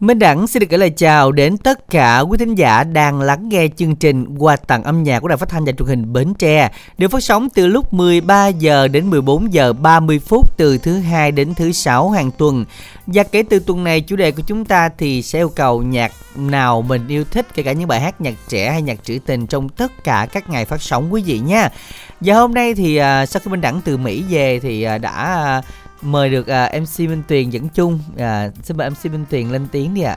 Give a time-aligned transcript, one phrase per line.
[0.00, 3.48] Minh Đẳng xin được gửi lời chào đến tất cả quý thính giả đang lắng
[3.48, 6.34] nghe chương trình qua tặng âm nhạc của Đài Phát thanh và Truyền hình Bến
[6.34, 10.98] Tre được phát sóng từ lúc 13 giờ đến 14 giờ 30 phút từ thứ
[10.98, 12.64] hai đến thứ sáu hàng tuần.
[13.06, 16.12] Và kể từ tuần này, chủ đề của chúng ta thì sẽ yêu cầu nhạc
[16.36, 19.46] nào mình yêu thích, kể cả những bài hát nhạc trẻ hay nhạc trữ tình
[19.46, 21.68] trong tất cả các ngày phát sóng quý vị nha.
[22.20, 25.12] Và hôm nay thì à, sau khi Minh Đẳng từ Mỹ về thì à, đã
[25.12, 25.62] à,
[26.02, 28.00] mời được à, MC Minh Tuyền dẫn chung.
[28.18, 30.16] À, xin mời MC Minh Tuyền lên tiếng đi ạ.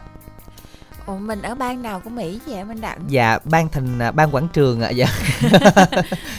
[1.05, 2.99] Ủa mình ở bang nào của Mỹ vậy Minh Đặng?
[3.07, 4.89] Dạ, ban thành à, ban quảng trường ạ.
[4.89, 5.07] Dạ.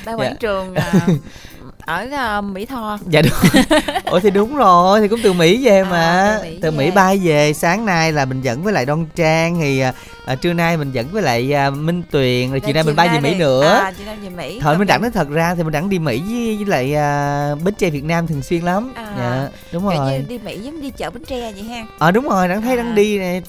[0.04, 0.14] Ban Dạ.
[0.16, 0.92] quảng trường à,
[1.86, 2.98] ở à, Mỹ Tho.
[3.10, 3.62] dạ đúng.
[4.04, 5.98] Ủa thì đúng rồi, thì cũng từ Mỹ về mà.
[6.00, 6.90] À, từ Mỹ từ Mỹ về.
[6.90, 9.92] bay về, sáng nay là mình dẫn với lại Đoan Trang thì à,
[10.26, 13.08] à, trưa nay mình dẫn với lại à, Minh Tuyền rồi chiều nay mình bay
[13.08, 13.64] về Mỹ nữa.
[13.68, 14.60] À, chiều nay về Mỹ.
[14.62, 17.54] Thôi mình đẳng nói thật ra thì mình đẳng đi Mỹ với, với lại à,
[17.64, 18.92] Bến Tre Việt Nam thường xuyên lắm.
[18.96, 19.96] À, dạ, đúng rồi.
[20.12, 21.84] như đi Mỹ giống đi chợ Bến Tre vậy ha.
[21.98, 22.82] Ờ đúng rồi, đẳng thấy À.
[22.82, 23.42] đẳng đi này,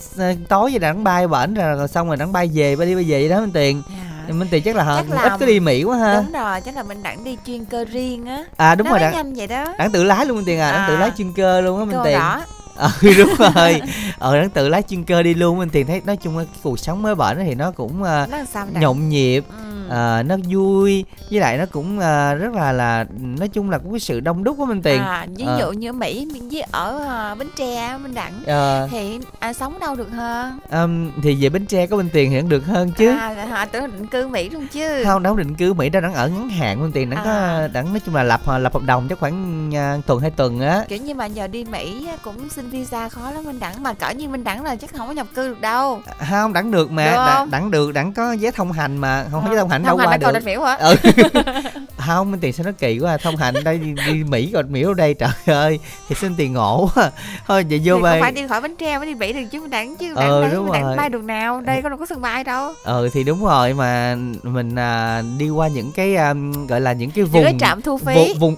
[0.50, 3.03] tối vậy đẳng bay bển rồi, rồi xong rồi đẳng bay về, bay đi bay
[3.03, 3.81] về vậy đó Minh Tiền.
[3.89, 6.16] À, Minh Tiền chắc là, Chắc là- ít có đi Mỹ quá ha.
[6.16, 8.44] đúng rồi, chắc là mình đặng đi chuyên cơ riêng á.
[8.58, 9.73] À đúng Nó rồi nhanh vậy đó.
[9.78, 11.00] đẳng tự lái luôn Minh Tiền à, đẳng tự À.
[11.00, 12.14] lái chuyên cơ luôn á Minh Tiền.
[12.20, 12.42] đỏ.
[12.76, 13.81] Ờ đúng rồi.
[14.20, 16.59] Ờ đẳng tự lái chuyên cơ đi luôn Minh Tiền thấy nói chung là cái
[16.64, 18.68] cuộc sống mới bển thì nó cũng à, Nó Đặng?
[18.80, 19.75] nhộn nhịp Ừ.
[19.89, 23.91] à, nó vui với lại nó cũng à, rất là là nói chung là cũng
[23.91, 25.02] có sự đông đúc của Minh Tiền.
[25.02, 25.58] À, ví Ờ.
[25.59, 29.80] dụ như ở Mỹ với ở à, Bến Tre Minh Đặng Ờ, thì à, sống
[29.80, 33.11] đâu được hơn ừm, thì về Bến Tre có Minh Tiền thì được hơn chứ.
[33.19, 36.13] à, họ tưởng định cư Mỹ luôn chứ không đâu định cư Mỹ đâu đang
[36.13, 37.67] ở ngắn hạn Minh Tiền đang có À.
[37.73, 40.86] đang nói chung là lập lập hợp đồng chắc khoảng à, tuần hai tuần á.
[40.89, 44.09] kiểu như mà giờ đi Mỹ cũng xin visa khó lắm Minh Đẳng mà cỡ
[44.09, 47.06] như Minh Đẳng là chắc không có nhập cư được đâu không đẳng được mà
[47.06, 49.75] Được đẳng, đẳng được đẳng có giấy thông hành mà không có giấy thông hành
[49.84, 50.40] đâu thông qua hành đã còn được.
[50.40, 50.76] Đánh miễu hả?
[50.76, 50.95] Ừ.
[51.98, 53.18] không Minh Tiền sao nó kỳ quá à.
[53.18, 55.80] thông hành đây đi, đi Mỹ còn miễu đây trời ơi.
[56.09, 57.12] Thì xin tiền ngộ quá.
[57.48, 59.68] Thôi vậy vô không bay phải đi khỏi Bến Tre mới đi Mỹ được chứ
[59.68, 60.14] Đẳng chứ
[60.53, 60.98] đúng Minh Đẳng rồi.
[60.98, 62.73] bay được nào đây có đâu có sân bay đâu.
[62.84, 66.34] Ờ thì đúng rồi mà mình à, đi qua những cái à,
[66.69, 68.16] gọi là những cái vùng những cái trạm thu phí.
[68.16, 68.56] vùng, vùng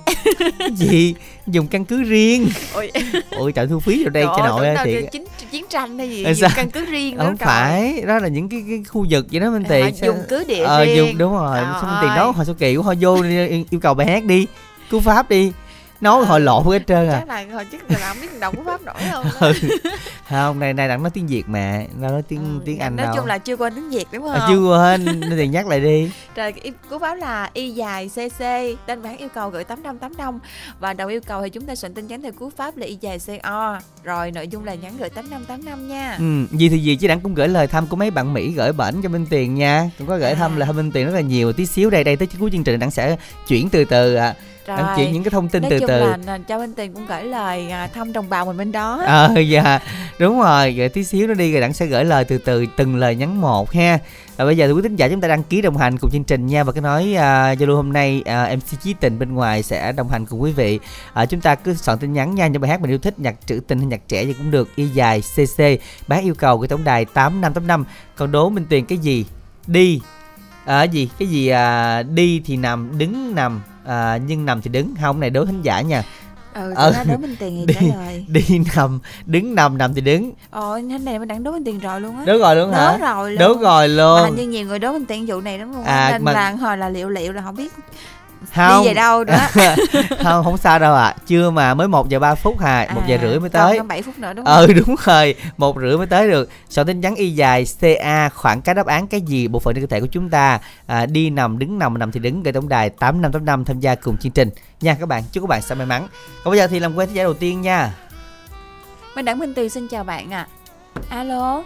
[0.76, 1.16] gì
[1.48, 2.50] dùng căn cứ riêng.
[2.74, 2.92] Ôi,
[3.32, 6.52] ôi trạm thu phí ở đây cho nội thì chiến chiến tranh hay gì dùng
[6.56, 7.48] căn cứ riêng không trời.
[7.48, 10.44] phải đó là những cái, cái khu vực vậy đó Minh À, Tiền dùng cứ
[10.48, 10.98] địa ờ riêng.
[10.98, 11.60] dùng đúng rồi.
[11.64, 13.24] Sao Minh Tiền nói hồi sao kỳ quá thôi vô
[13.72, 14.48] yêu cầu bài hát đi.
[14.90, 15.52] Cứu pháp đi
[16.02, 18.64] nói hồi lộ hết trơn à chắc là hồi trước là không biết đồng của
[18.66, 19.54] pháp nổi không ừ.
[20.30, 23.06] không này này đang nói tiếng việt mà đâu nói tiếng Ừ, tiếng anh nói
[23.06, 25.80] đâu chung là chưa quên tiếng Việt đúng không à, chưa quên Tiền nhắc lại
[25.80, 28.40] đi Rồi cái cú báo là y dài cc
[28.86, 30.40] tên bán yêu cầu gửi 8585
[30.80, 32.98] và đầu yêu cầu thì chúng ta soạn tin nhắn theo cú pháp là y
[33.02, 36.16] dài co rồi nội dung là nhắn gửi 8585 nha.
[36.20, 38.72] ừ, gì thì gì chứ đặng cũng gửi lời thăm của mấy bạn mỹ gửi
[38.74, 40.58] bển cho minh tiền nha cũng có gửi thăm À.
[40.58, 42.80] lời thăm minh tiền rất là nhiều tí xíu đây đây tới cuối chương trình
[42.80, 44.34] đặng sẽ chuyển từ từ à.
[44.68, 44.78] Rồi.
[44.78, 46.00] đặng chuyển những cái thông tin Nói từ chung từ.
[46.00, 49.02] là cho bên tiền cũng gửi lời à, thăm đồng bào mình bên đó.
[49.06, 49.80] ờ dạ.
[50.20, 52.96] Đúng rồi rồi tí xíu nó đi rồi đặng sẽ gửi lời từ từ từng
[52.96, 54.00] lời nhắn một ha.
[54.38, 56.24] Rồi bây giờ thì quý thính giả chúng ta đăng ký đồng hành cùng chương
[56.24, 59.34] trình nha và cái nói à, giao lưu hôm nay à, mc chí tình bên
[59.34, 60.80] ngoài sẽ đồng hành cùng quý vị.
[61.14, 63.36] À, chúng ta cứ soạn tin nhắn nha những bài hát mình yêu thích nhạc
[63.46, 65.64] trữ tình hay nhạc trẻ gì cũng được y dài cc
[66.08, 67.86] bán yêu cầu của tổng đài tám năm tám năm
[68.16, 69.26] còn đố minh tiền cái gì?
[69.68, 70.02] Đi.
[70.66, 71.10] À, gì?
[71.20, 75.30] Cái gì à, đi thì nằm đứng nằm à, nhưng nằm thì đứng không này
[75.30, 76.04] đố thính giả nha
[76.54, 76.92] Ừ, Ờ.
[76.98, 77.04] ờ.
[77.04, 77.88] đố bên tiền thì Đi.
[77.96, 78.26] lời.
[78.28, 81.80] đi nằm đứng nằm nằm thì đứng Ồ, thế này mình đang đố bên tiền
[81.80, 82.24] rồi luôn á.
[82.28, 83.40] đúng rồi luôn Đố hả rồi luôn.
[83.40, 85.84] đúng rồi Mà luôn hình như nhiều người đố bên tiền vụ này lắm luôn
[85.84, 86.10] À.
[86.12, 87.74] Nên mà- là hồi là liệu liệu là không biết
[88.56, 89.38] không đi về đâu nữa.
[90.24, 93.18] không không sao đâu ạ chưa mà mới một giờ ba phút hà một giờ
[93.22, 94.56] rưỡi mới tới À, Còn 7 phút nữa đúng không?
[94.58, 98.62] ừ đúng rồi một rưỡi mới tới được soạn tin nhắn y dài ca khoảng
[98.62, 101.30] cái đáp án cái gì bộ phận trên cơ thể của chúng ta à, đi
[101.30, 103.96] nằm đứng nằm nằm thì đứng gửi tổng đài tám năm tám năm tham gia
[103.96, 104.50] cùng chương trình
[104.82, 106.08] nha các bạn chúc các bạn sẽ may mắn
[106.44, 107.92] còn bây giờ thì làm quen thính giả đầu tiên nha
[109.16, 110.48] Minh Đẳng Minh Tuyền xin chào bạn ạ.
[111.10, 111.64] Alo.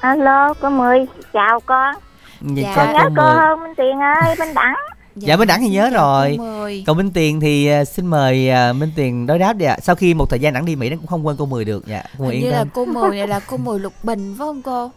[0.00, 1.94] Alo, cô Mười, chào con.
[2.40, 2.72] Dạ, Dạ.
[2.76, 4.74] chào Con nhớ cô hơn Minh Tiền ơi, Minh Đẳng.
[5.20, 6.38] Dạ, Minh Đẳng thì nhớ rồi.
[6.86, 9.78] Còn Minh Tiền thì à, xin mời à, Minh Tiền đối đáp đi ạ.
[9.82, 11.86] Sau khi một thời gian đẳng đi Mỹ nó cũng không quên cô Mười được.
[11.86, 14.62] Dạ, cô Mười như là cô Mười này là cô Mười Lục Bình phải không
[14.62, 14.90] cô?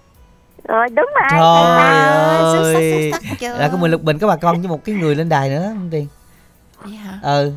[0.68, 1.30] Rồi, đúng rồi.
[1.32, 3.12] Trời À, xuất sắc ơi.
[3.12, 3.58] xuất sắc chưa?
[3.58, 5.74] Là cô Mười Lục Bình có bà con với một cái người lên đài nữa
[5.80, 6.08] Minh Tiền.
[6.82, 7.20] Vậy hả?
[7.24, 7.52] Ừ,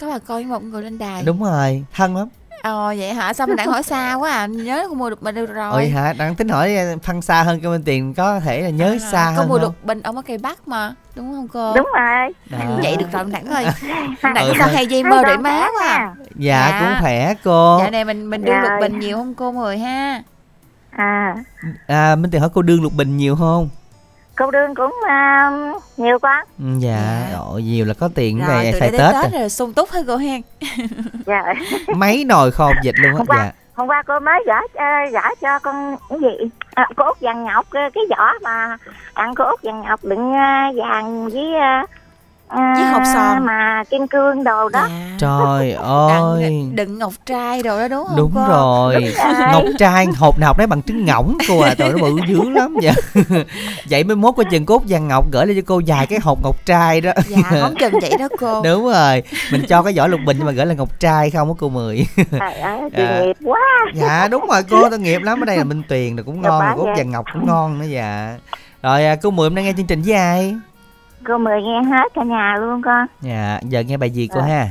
[0.00, 1.22] Có bà coi với một người lên đài.
[1.22, 2.28] đúng rồi, thân lắm.
[2.62, 3.32] Ồ vậy hả?
[3.32, 4.46] Sao mình đang hỏi xa quá à?
[4.46, 5.70] Nhớ cô Mười Lục Bình được rồi.
[5.72, 8.70] Ôi hả, đang tính hỏi à, phân xa hơn cho Minh Tiền có thể là
[8.70, 9.62] nhớ À, xa Cô hơn Mười không?
[9.62, 11.74] Lục Bình ở cây Bắc mà, đúng không cô?
[11.76, 12.32] Đúng rồi.
[12.50, 12.58] Đó.
[12.82, 13.66] Vậy được rồi Minh Đẳng ơi.
[14.22, 14.74] Minh Đẳng Ừ, sao thôi.
[14.76, 16.14] hay dây mơ để má quá à?
[16.36, 16.80] Dạ, Dạ.
[16.80, 17.78] cũng khỏe cô.
[17.80, 18.56] Dạo này mình mình đương.
[18.62, 20.22] Lục Bình nhiều không cô Mười ha?
[20.90, 21.34] À,
[21.86, 23.68] À, Minh Tiền hỏi cô đương Lục Bình nhiều không?
[24.38, 25.50] Cô đương cũng à,
[25.96, 27.38] nhiều con Ừ, dạ Dạ.
[27.38, 29.38] ồ, nhiều là có tiền rồi về xài tết tết à.
[29.38, 30.40] rồi sung túc hết cô hen.
[31.26, 31.54] Dạ.
[31.96, 33.52] Mấy nồi kho dịch luôn á dạ.
[33.74, 36.48] hôm qua cô mới gửi uh, gửi cho con cái gì?
[36.74, 38.76] À, cô út vàng ngọc cái, cái vỏ mà
[39.14, 41.52] ăn cô út vàng ngọc đựng uh, vàng với
[41.82, 41.90] uh,
[42.50, 43.46] Với hộp son.
[43.46, 44.86] mà kim cương đồ đó.
[44.88, 45.16] Dạ.
[45.18, 46.42] trời ơi.
[46.42, 48.46] Đựng, đựng ngọc trai đồ đó đúng không đúng cô?
[48.48, 48.94] rồi.
[48.94, 49.48] Đúng rồi.
[49.52, 51.74] ngọc trai hộp nào hộp đấy bằng trứng ngỗng cô à.
[51.78, 52.92] Trời nó bự dữ lắm dạ
[53.90, 56.38] vậy mới mốt coi chừng cốt vàng ngọc gửi lên cho cô dài cái hộp
[56.42, 57.12] ngọc trai đó.
[57.28, 58.62] Dạ không chừng vậy đó cô.
[58.64, 59.22] Đúng rồi.
[59.52, 61.68] Mình cho cái vỏ lục bình nhưng mà gửi là ngọc trai không á cô
[61.68, 62.06] mười.
[62.30, 63.20] Trời ơi Dạ.
[63.20, 63.60] nghiệp quá.
[63.94, 65.42] Dạ đúng rồi cô tội nghiệp lắm.
[65.42, 67.86] Ở đây là minh tuyền rồi cũng ngon rồi cốt vàng ngọc cũng ngon nữa
[67.88, 68.36] dạ.
[68.82, 70.54] Rồi à, cô mười hôm nay nghe chương trình với ai
[71.26, 73.06] cô mười nghe hết cả nhà luôn con.
[73.20, 74.46] Dạ giờ nghe bài gì cô Dạ.
[74.46, 74.66] ha?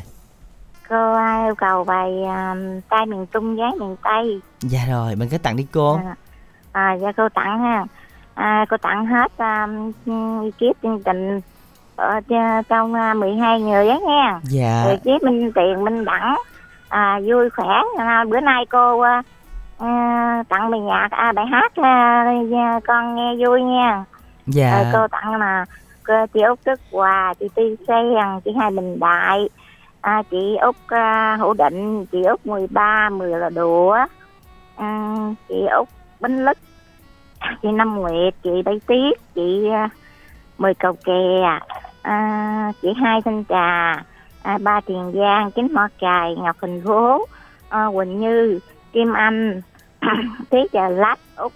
[0.90, 4.42] Cô à, yêu cầu bài um, tay miền trung gái miền tây.
[4.62, 6.00] Dạ rồi mình cứ tặng đi cô.
[6.06, 6.16] À,
[6.72, 7.86] à dạ cô tặng ha.
[8.36, 9.92] À, cô tặng hết um,
[10.52, 11.42] kiếp chương trình
[11.96, 14.40] ở cho- trong uh, 12 người á nha.
[14.44, 14.84] Dạ.
[14.86, 16.36] Rồi kiếp minh tiền minh đẳng.
[16.90, 17.68] À, vui khỏe.
[17.98, 19.24] À, bữa nay cô à,
[19.80, 22.24] à, tặng bài nhạc à, bài hát à,
[22.64, 23.96] à, con nghe vui nha.
[23.96, 24.04] Rồi
[24.46, 25.74] dạ cô tặng là cô,
[26.08, 28.06] Ờ, chị út đức hòa chị tư sen
[28.46, 29.50] chị hai bình đại.
[30.02, 33.98] À, chị út uh, ờ, hữu định chị út 13 mười là đũa.
[34.76, 35.16] À,
[35.50, 35.88] chị út
[36.20, 36.58] bánh lức
[37.62, 39.92] chị năm nguyệt chị bảy tiết chị uh,
[40.58, 41.60] mười cầu kè.
[42.02, 44.04] À, chị hai thanh trà
[44.44, 47.26] à, ba tiền giang chín mỏ cài ngọc hình phố
[47.70, 48.60] à, quỳnh như
[48.94, 49.62] kim anh
[50.50, 51.52] tiết trà lách út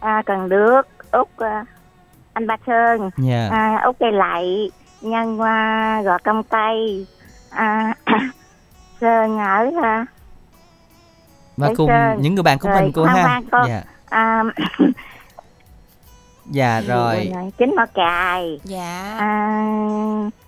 [0.00, 0.82] à, cần đước
[1.12, 1.64] út à,
[2.32, 3.10] anh ba sơn.
[3.16, 3.48] Dạ.
[3.52, 4.70] À, út cây lạy
[5.00, 7.06] nhân hoa gò công tây
[7.50, 7.94] à,
[9.00, 10.06] sơn ở à,
[11.56, 12.18] và Để cùng sơn.
[12.22, 13.22] những người bạn của Rồi, mình cô ha.
[13.22, 13.58] khoan, cô.
[13.68, 13.82] dạ.
[14.08, 14.42] À,
[16.46, 17.32] dạ rồi.
[17.58, 18.60] chính mỏ cài.
[18.64, 19.16] Dạ.
[19.18, 19.64] À,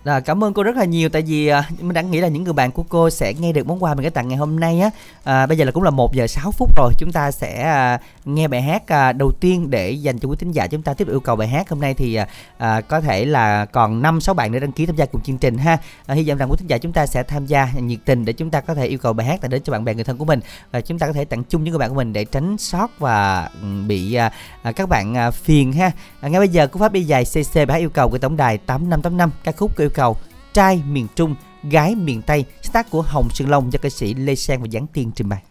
[0.05, 2.43] À, cảm ơn cô rất là nhiều tại vì à, mình đã nghĩ là những
[2.43, 4.79] người bạn của cô sẽ nghe được món quà mình đã tặng ngày hôm nay
[4.79, 4.89] á.
[5.23, 7.99] À, bây giờ là cũng là 1 giờ 6 phút rồi, chúng ta sẽ à,
[8.25, 11.05] nghe bài hát à, đầu tiên để dành cho quý thính giả chúng ta tiếp
[11.05, 14.21] tục yêu cầu bài hát hôm nay thì à, à, có thể là còn 5
[14.21, 15.77] 6 bạn để đăng ký tham gia cùng chương trình ha.
[16.05, 18.33] À, hy vọng rằng quý thính giả chúng ta sẽ tham gia nhiệt tình để
[18.33, 20.17] chúng ta có thể yêu cầu bài hát tặng đến cho bạn bè người thân
[20.17, 20.39] của mình
[20.71, 22.99] và chúng ta có thể tặng chung những người bạn của mình để tránh sót
[22.99, 24.31] và ừ, bị à,
[24.63, 25.91] à, các bạn à, phiền ha.
[26.21, 28.37] À, ngay bây giờ cú pháp đi dài CC bài hát yêu cầu của tổng
[28.37, 30.17] đài 8585 ca khúc của yêu cầu
[30.53, 34.13] trai miền Trung, gái miền Tây, sáng tác của Hồng Sơn Long do ca sĩ
[34.13, 35.41] Lê Sang và Giáng Tiên trình bày.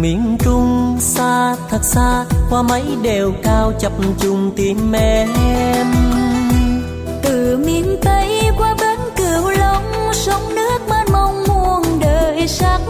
[0.00, 5.28] Miền trung xa thật xa qua mấy đèo cao chập trùng tim em.
[7.22, 12.80] Từ miền tây qua bến cửu long sông nước mênh mông muôn đời sắc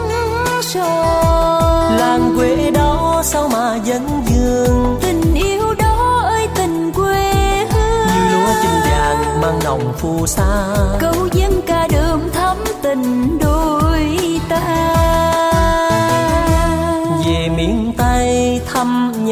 [0.63, 1.99] son.
[1.99, 7.33] Làng quê đó sao mà dẫn dương tình yêu đó ơi tình quê
[7.71, 8.07] hương.
[8.07, 10.75] Như lúa chân vàng mang nồng phù sa.
[11.01, 13.58] Câu dân ca đượm thắm tình đôi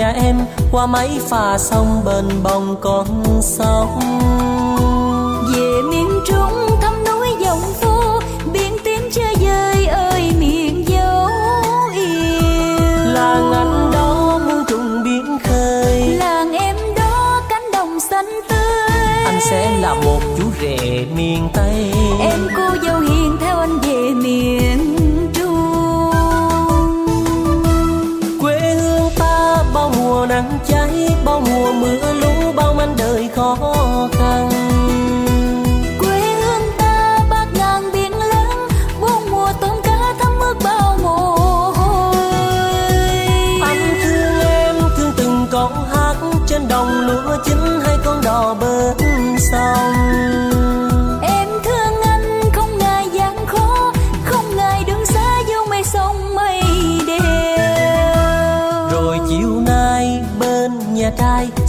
[0.07, 0.37] nhà em
[0.71, 3.07] qua mấy phà sông bên bồng con
[3.43, 4.01] sông
[5.55, 6.66] về miền trung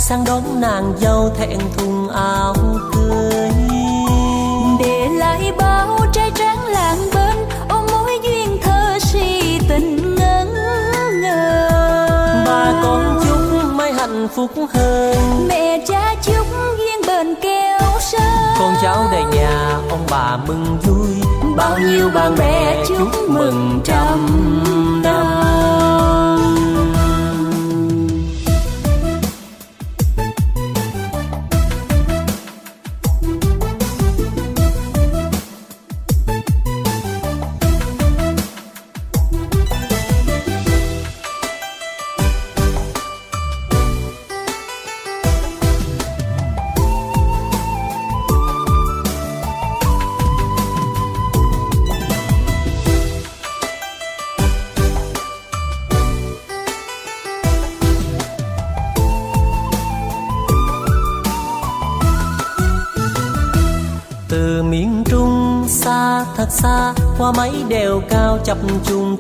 [0.10, 2.56] sang đón nàng dâu thẹn thùng áo
[2.94, 3.50] cưới.
[4.80, 7.38] Để lại bao trai tráng làng bên
[7.70, 10.54] ôm mối duyên thơ si tình ngẩn
[11.22, 11.70] ngơ
[12.46, 15.48] bà con chúc may hạnh phúc hơn.
[15.50, 16.48] Mẹ cha chúc
[16.78, 18.22] duyên bền keo sơn
[18.60, 21.30] con cháu đầy nhà ông bà mừng vui.
[21.56, 24.28] Bao nhiêu bạn bè chúc mừng trăm
[25.04, 25.07] năm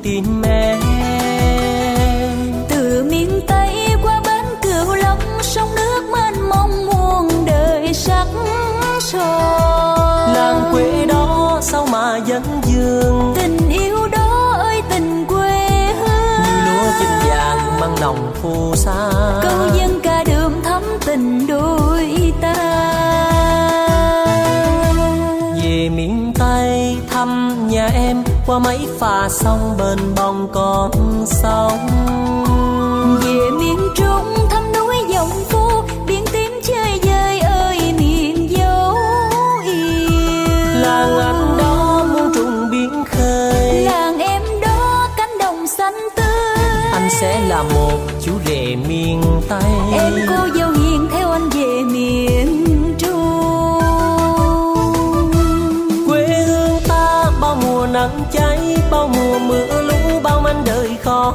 [0.07, 0.46] trùng tim
[28.47, 30.91] qua mấy phà sông bên bông con
[31.25, 31.87] sông.
[33.23, 38.95] Về miền trung thăm núi dòng phố biển tím chơi vơi ơi miền dấu
[39.63, 40.09] yêu.
[40.81, 43.81] Làng anh đó muôn trùng biển khơi.
[43.81, 46.25] Làng em đó cánh đồng xanh tươi.
[46.93, 49.63] Anh sẽ là một chú rể miền tây.
[49.93, 50.66] Em cô dâu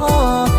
[0.01, 0.52] đời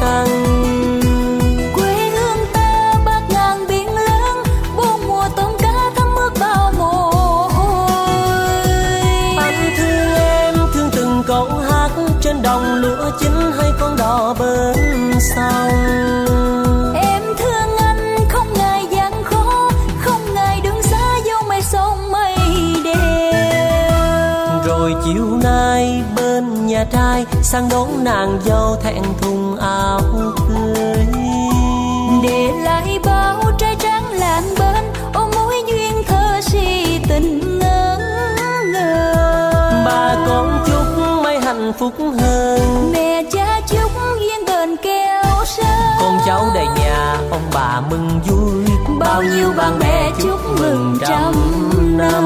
[27.55, 30.01] sang đón nàng dâu thẹn thùng áo
[30.49, 31.07] cưới.
[32.23, 34.85] Để lại bao trai tráng làng bên
[35.15, 37.99] ôm mối duyên thơ si tình ngỡ
[38.73, 39.15] ngờ.
[39.87, 42.93] Bà con chúc mấy hạnh phúc hơn.
[42.93, 48.77] Mẹ cha chúc duyên bền keo sơn con cháu đầy nhà ông bà mừng vui.
[48.99, 51.35] Bao nhiêu bạn bè chúc mừng trăm
[51.99, 52.25] năm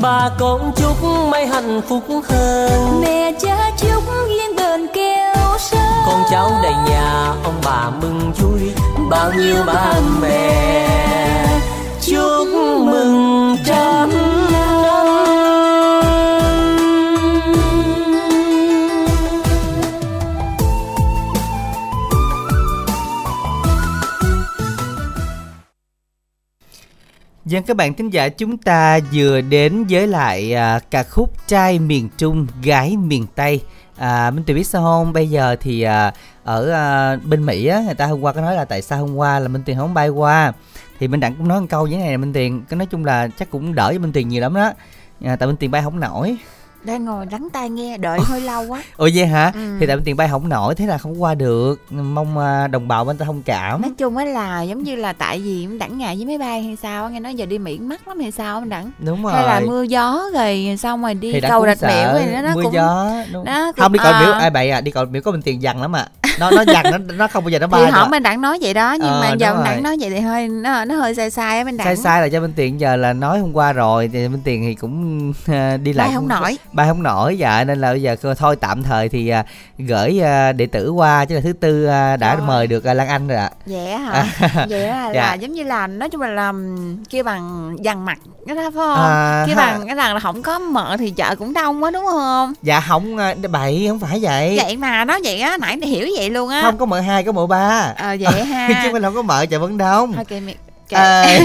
[0.00, 0.96] bà con chúc
[1.30, 3.00] mấy hạnh phúc hơn.
[3.00, 8.60] Mẹ cha chúc duyên bền keo sơn con cháu đầy nhà ông bà mừng vui.
[9.10, 11.48] Bao nhiêu bạn bè
[12.00, 12.48] chúc
[12.80, 14.10] mừng trăm
[27.50, 31.78] Dân các bạn thính giả chúng ta vừa đến với lại à, ca khúc Trai
[31.78, 33.60] miền Trung, gái miền Tây.
[33.96, 35.12] À, Minh Tuyền biết sao không?
[35.12, 36.12] Bây giờ thì à,
[36.44, 39.16] ở à, bên Mỹ á, người ta hôm qua có nói là tại sao hôm
[39.16, 40.52] qua là Minh Tuyền không bay qua.
[41.00, 43.04] Thì Minh Đặng cũng nói một câu như thế này Minh Tuyền, cái nói chung
[43.04, 44.72] là chắc cũng đỡ với Minh Tuyền nhiều lắm đó.
[45.24, 46.36] À, tại Minh Tuyền bay không nổi
[46.84, 49.52] đang ngồi lắng tai nghe đợi hơi lâu quá Ồ vậy hả?
[49.54, 49.76] Ừ.
[49.80, 51.80] Thì tại Minh Tuyền bay không nổi thế là không qua được.
[51.90, 53.82] Mong à, đồng bào bên ta thông cảm.
[53.82, 56.62] nói chung á là giống như là tại vì em đẳng ngại với máy bay
[56.62, 59.32] hay sao nghe nói giờ đi miễn mắc lắm hay sao đẳng Đúng rồi.
[59.32, 62.54] hay là mưa gió rồi xong rồi đi thì cầu rạch miễu rồi nó, nó
[62.54, 63.44] mưa cũng gió đúng.
[63.44, 64.20] nó cũng- không đi cầu à.
[64.24, 66.06] miễu ai bậy à đi cầu miễu có bình tiền dằn lắm à
[66.40, 68.40] nó nó dằn nó nó không bao giờ nó thì bay không được anh đặng
[68.40, 69.64] nói vậy đó nhưng Ờ, mà giờ rồi.
[69.64, 72.20] đặng nói vậy thì hơi nó nó hơi sai sai á anh đặng sai sai
[72.22, 75.32] là cho bên tiền giờ là nói hôm qua rồi thì bên tiền thì cũng
[75.46, 76.56] à, đi lại Bay không nổi.
[76.72, 79.44] Bay không nổi dạ nên là bây giờ thôi tạm thời thì à,
[79.78, 82.46] gửi à, đệ tử qua chứ là thứ tư à, đã Rồi.
[82.46, 83.50] mời được à, lan anh rồi ạ.
[83.92, 84.26] Á hả?
[84.68, 85.20] Vậy là, Dạ.
[85.22, 86.76] là giống như là nói chung là làm
[87.10, 88.96] kêu bằng dằn mặt cái đó phải không?
[88.98, 89.66] À, kêu ha.
[89.72, 92.52] bằng cái là không có mợ thì chợ cũng đông quá đúng không?
[92.62, 94.58] Dạ không à, bậy không phải vậy.
[94.62, 96.62] Vậy mà nói vậy á nãy hiểu vậy luôn á.
[96.62, 97.92] Không có mợ hai có mợ ba.
[97.96, 98.68] Ờ vậy ha.
[98.84, 100.12] chứ mình không có mợ chợ vẫn đông.
[100.28, 100.54] Thôi mi-
[100.90, 100.96] kệ.
[100.96, 101.40] À,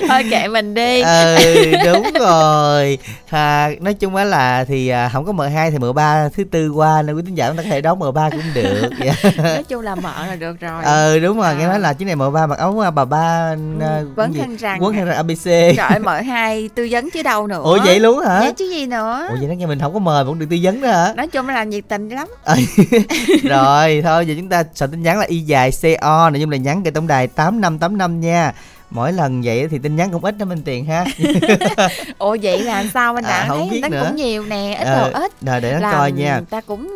[0.08, 1.00] thôi kệ mình đi.
[1.00, 1.36] Ừ
[1.84, 2.98] đúng rồi.
[3.30, 6.44] À, nói chung á là thì à, không có m 2 thì m 3 thứ
[6.50, 8.90] tư qua nên quý tín giả chúng ta có thể đón m 3 cũng được.
[9.04, 9.14] Dạ.
[9.44, 10.84] nói chung là mợ là được rồi.
[10.84, 11.68] Ừ đúng rồi nghe À.
[11.68, 14.40] nói là chuyến này m 3 mặc áo à, bà ba à, quấn gì?
[14.40, 14.82] khăn rằn.
[14.82, 17.60] quấn khăn rằn abc rồi mợ hai tư vấn chứ đâu nữa.
[17.64, 18.40] Ủa vậy luôn hả?
[18.40, 19.26] Vậy chứ gì nữa?
[19.30, 21.12] Ủa vậy nó nghe mình không có mời vẫn được tư vấn đó hả?
[21.16, 22.28] Nói chung là nhiệt tình lắm.
[22.44, 22.54] Ừ.
[23.42, 25.70] rồi thôi giờ chúng ta soạn tin nhắn là y dài
[26.00, 28.33] co nội dung là nhắn về tổng đài tám năm tám năm nha
[28.90, 31.04] mỗi lần vậy thì tin nhắn cũng ít đó Minh Tiền ha.
[32.18, 34.04] Ủa vậy là sao anh À, đã không thấy biết nữa.
[34.06, 35.32] cũng nhiều nè ít Ờ, đồ ít.
[35.40, 36.40] rồi để nó coi nha.
[36.50, 36.88] ta cũng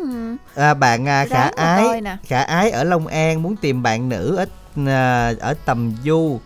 [0.55, 4.45] à, bạn à, khả ái khả ái ở Long An muốn tìm bạn nữ ở
[4.87, 6.39] à, ở tầm du.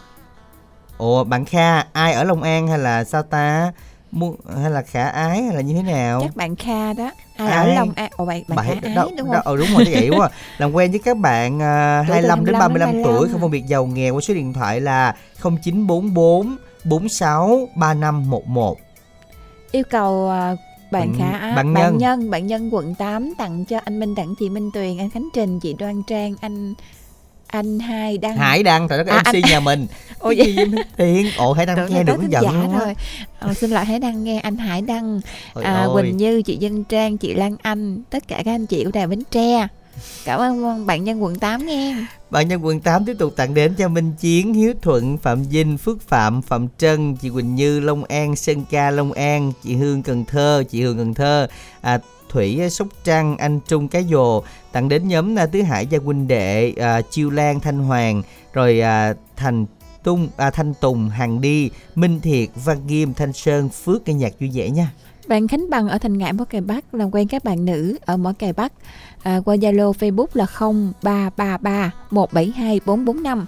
[0.98, 3.72] Ủa bạn Kha ai ở Long An hay là sao ta
[4.13, 7.48] muốn hay là khả ái hay là như thế nào chắc bạn Kha đó ai,
[7.50, 7.67] Ai?
[7.70, 9.86] ở Long An ồ bạn bạn Bạn Khả Ái đâu- đúng không ừ, đúng rồi
[9.91, 13.03] vậy quá làm quen với các bạn uh, Tuổi từ 25 đến 25 35 đến
[13.03, 13.32] tuổi 25.
[13.32, 16.55] không phân biệt giàu nghèo qua số điện thoại là 0944
[16.86, 18.77] 46 3511
[19.72, 20.55] yêu cầu à,
[20.91, 21.98] bạn Khả Ái bạn bạn Nhân.
[21.98, 25.29] nhân bạn nhân quận 8 tặng cho anh Minh Đặng chị Minh Tuyền anh Khánh
[25.34, 26.74] Trình chị Đoan Trang anh
[27.54, 29.88] anh hai đăng Hải Đăng trời đất À, MC nhà mình.
[30.20, 30.56] Vậy- gì
[30.98, 32.80] Tiền ồ Hải Đăng tưởng nghe được giận á.
[32.80, 32.96] rồi
[33.40, 34.40] ờ, xin lỗi Hải Đăng nghe.
[34.40, 35.22] Anh Hải Đăng
[35.54, 36.02] Ôi à, ôi.
[36.04, 39.08] Quỳnh Như chị Dân Trang chị Lan Anh tất cả các anh chị của đài
[39.08, 39.68] Bến Tre.
[40.26, 41.96] Cảm ơn bạn nhân quận 8 nghe.
[42.30, 45.78] Bạn nhân quận 8 tiếp tục tặng đến cho Minh Chiến, Hiếu Thuận, Phạm Vinh,
[45.78, 50.04] Phước Phạm, Phạm Trân, chị Quỳnh Như, Long An, Sơn Ca, Long An, chị Hương
[50.04, 51.48] Cần Thơ, chị Hương Cần Thơ,
[51.82, 52.00] à,
[52.34, 56.28] Thủy Sóc Trăng, anh Trung Cái Dồ tặng đến nhóm à, Tứ Hải Gia Huynh
[56.28, 58.22] Đệ, à, Chiêu Lan, Thanh Hoàng,
[58.54, 59.66] rồi à, Thành
[60.04, 64.40] Tung, à, Thanh Tùng, Hằng Đi, Minh Thiệt, Văn Nghiêm, Thanh Sơn, Phước nghe nhạc
[64.40, 64.92] vui vẻ nha.
[65.28, 68.18] Bạn Khánh Bằng ở Thành Ngãi Mỏ Cày Bắc làm quen các bạn nữ ở
[68.18, 68.74] Mỏ Cày Bắc
[69.24, 70.46] à, qua Zalo Facebook là
[71.02, 73.46] 0333 172 445.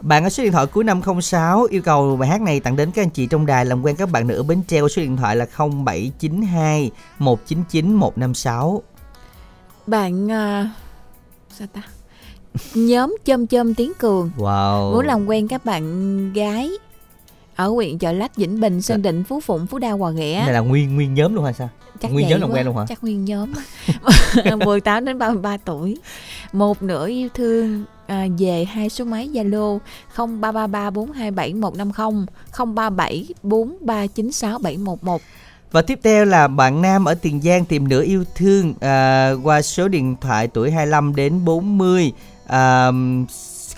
[0.00, 3.02] Bạn ở số điện thoại cuối 506 yêu cầu bài hát này tặng đến các
[3.02, 5.16] anh chị trong đài làm quen các bạn nữ ở Bến Tre qua số điện
[5.16, 8.82] thoại là 0792 199 156.
[9.86, 10.70] Bạn à,
[11.58, 11.82] sao ta?
[12.74, 14.92] Nhóm Chôm Chôm Tiếng Cường Wow.
[14.92, 16.70] muốn làm quen các bạn gái
[17.56, 20.42] ở huyện Chợ Lách, Vĩnh Bình, Sơn Định, Phú Phụng, Phú Đa, Hòa Nghĩa.
[20.44, 21.68] này là nguyên nguyên nhóm luôn hay sao?
[22.02, 22.86] Chắc nguyên nhóm làm quen luôn hả?
[22.88, 23.52] Chắc nguyên nhóm.
[24.44, 24.56] á.
[24.64, 25.98] 18 đến 33 tuổi.
[26.52, 29.78] Một nửa yêu thương à, về hai số máy Zalo
[30.16, 32.26] 0333 427 150
[32.74, 35.20] 037 4396
[35.72, 39.62] Và tiếp theo là bạn nam ở Tiền Giang tìm nửa yêu thương à, qua
[39.62, 42.12] số điện thoại tuổi 25 đến 40
[42.46, 42.90] à,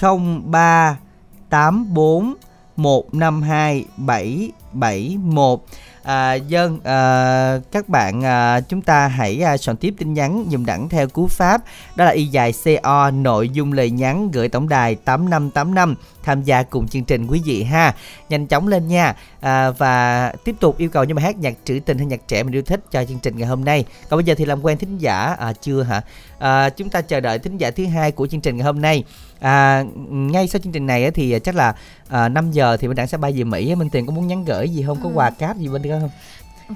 [0.01, 2.35] 0384
[2.77, 5.61] 152 7 771
[6.09, 10.65] À, dân à, các bạn à, chúng ta hãy à, soạn tiếp tin nhắn dùm
[10.65, 11.63] đẳng theo cú pháp.
[11.97, 16.63] Đó là y dài CO nội dung lời nhắn gửi tổng đài 8585 tham gia
[16.63, 17.95] cùng chương trình quý vị ha.
[18.29, 19.15] Nhanh chóng lên nha.
[19.41, 22.43] À, và tiếp tục yêu cầu những bài hát nhạc trữ tình hay nhạc trẻ
[22.43, 23.85] mình yêu thích cho chương trình ngày hôm nay.
[24.09, 26.03] Còn bây giờ thì làm quen thính giả à, chưa hả?
[26.39, 29.05] À, chúng ta chờ đợi thính giả thứ hai của chương trình ngày hôm nay.
[29.41, 31.75] À, ngay sau chương trình này thì chắc là
[32.09, 33.75] à, 5 giờ thì mình đang sẽ bay về Mỹ.
[33.75, 34.99] Minh Tiền có muốn nhắn gửi gì không?
[35.03, 35.13] Có Ừ.
[35.15, 36.11] quà cáp gì bên đó không?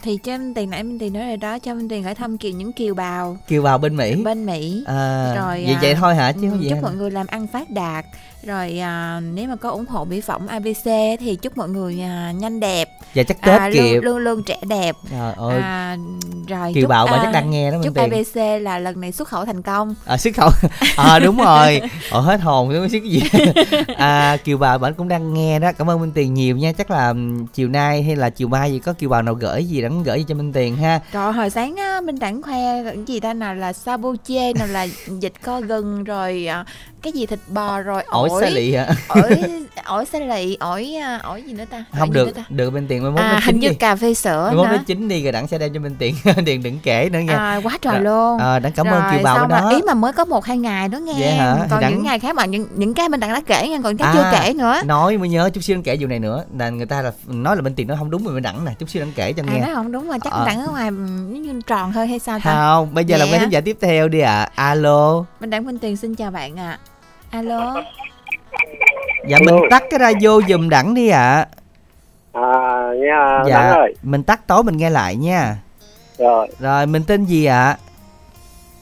[0.03, 2.39] Thì cho Minh Tiền nãy Minh Tiền nói rồi đó, cho Minh Tiền hỏi thăm
[2.39, 3.37] kiều những kiều bào.
[3.49, 4.15] Kêu vào bên Mỹ.
[4.25, 4.85] Bên Mỹ.
[4.87, 6.33] à, Rồi, vậy à, vậy thôi hả?
[6.33, 8.05] Chứ không Ừ, gì chúc mọi người làm ăn phát đạt
[8.47, 10.85] rồi à, nếu mà có ủng hộ mỹ phẩm ABC
[11.21, 12.89] thì chúc mọi người à, nhanh đẹp.
[13.15, 14.97] Dạ chắc Tết à, kịp luôn, luôn luôn trẻ đẹp.
[15.11, 15.61] Trời ơi.
[15.61, 15.97] À,
[16.49, 19.13] rồi kiều bào bà à, chắc đang nghe đó chúc Tiền ABC là lần này
[19.13, 19.95] xuất khẩu thành công.
[20.07, 20.51] À, xuất khẩu.
[20.97, 21.81] À đúng rồi.
[22.11, 23.23] Ở hết hồn biết cái gì.
[23.97, 25.73] À, kiều bào bạn cũng đang nghe đó.
[25.79, 26.73] Cảm ơn minh tiền nhiều nha.
[26.73, 27.15] Chắc là
[27.55, 30.19] chiều nay hay là chiều mai gì có kiều bào nào gửi gì đặng gửi
[30.19, 31.01] gì cho minh tiền ha.
[31.13, 32.59] Rồi hồi sáng á minh đẳng khoe
[33.07, 33.35] gì ta?
[33.35, 36.65] Nào là saboche nào là vịt co gừng rồi à,
[37.03, 38.43] cái gì thịt bò rồi ổi ổi?
[38.43, 38.87] xa lị hả?
[39.09, 39.31] Ổi
[39.85, 41.77] ổi xa lị ổi à, ổi gì nữa ta?
[41.93, 42.45] Ổi không được nữa ta?
[42.49, 43.75] được minh tiền mốt à, nó hình như đi.
[43.75, 46.15] cà phê sữa mốt nó chín đi rồi đặng sẽ đem cho minh tiền.
[46.47, 47.37] Tiền đừng kể nữa nha.
[47.37, 48.39] À, quá trời Rồi, luôn.
[48.39, 49.69] À, đặng cảm ơn Rồi, kiều bào đó.
[49.71, 51.13] ý mà mới có một hai ngày đó nghe.
[51.19, 51.57] Vậy hả?
[51.71, 53.97] Còn đặng- những ngày khác mà những những cái mình đặng đã kể nha còn
[53.97, 54.13] cái À.
[54.15, 54.81] chưa kể nữa.
[54.85, 57.57] nói mới nhớ chút xíu đặng kể vụ này nữa là người ta là nói
[57.57, 59.43] là minh tiền nó không đúng rồi mình đặng nè chút xíu đặng kể cho
[59.47, 59.61] à nghe.
[59.61, 60.45] nói không đúng mà chắc Ờ.
[60.47, 62.53] đặng ở ngoài giống như tròn thôi hay sao ta?
[62.55, 63.33] Không bây giờ là Dạ.
[63.33, 64.49] quen thính giả tiếp theo đi ạ.
[64.55, 65.25] Alo.
[65.41, 66.79] Mình đặng minh tiền xin chào bạn ạ
[67.33, 67.83] alo?
[69.29, 71.47] Dạ mình tắt cái radio giùm đẳng đi ạ.
[72.33, 72.43] À,
[72.97, 73.95] nghe à, dạ Đăng ơi.
[74.03, 75.57] mình tắt tối mình nghe lại nha.
[76.19, 77.77] Rồi, rồi mình tên gì ạ?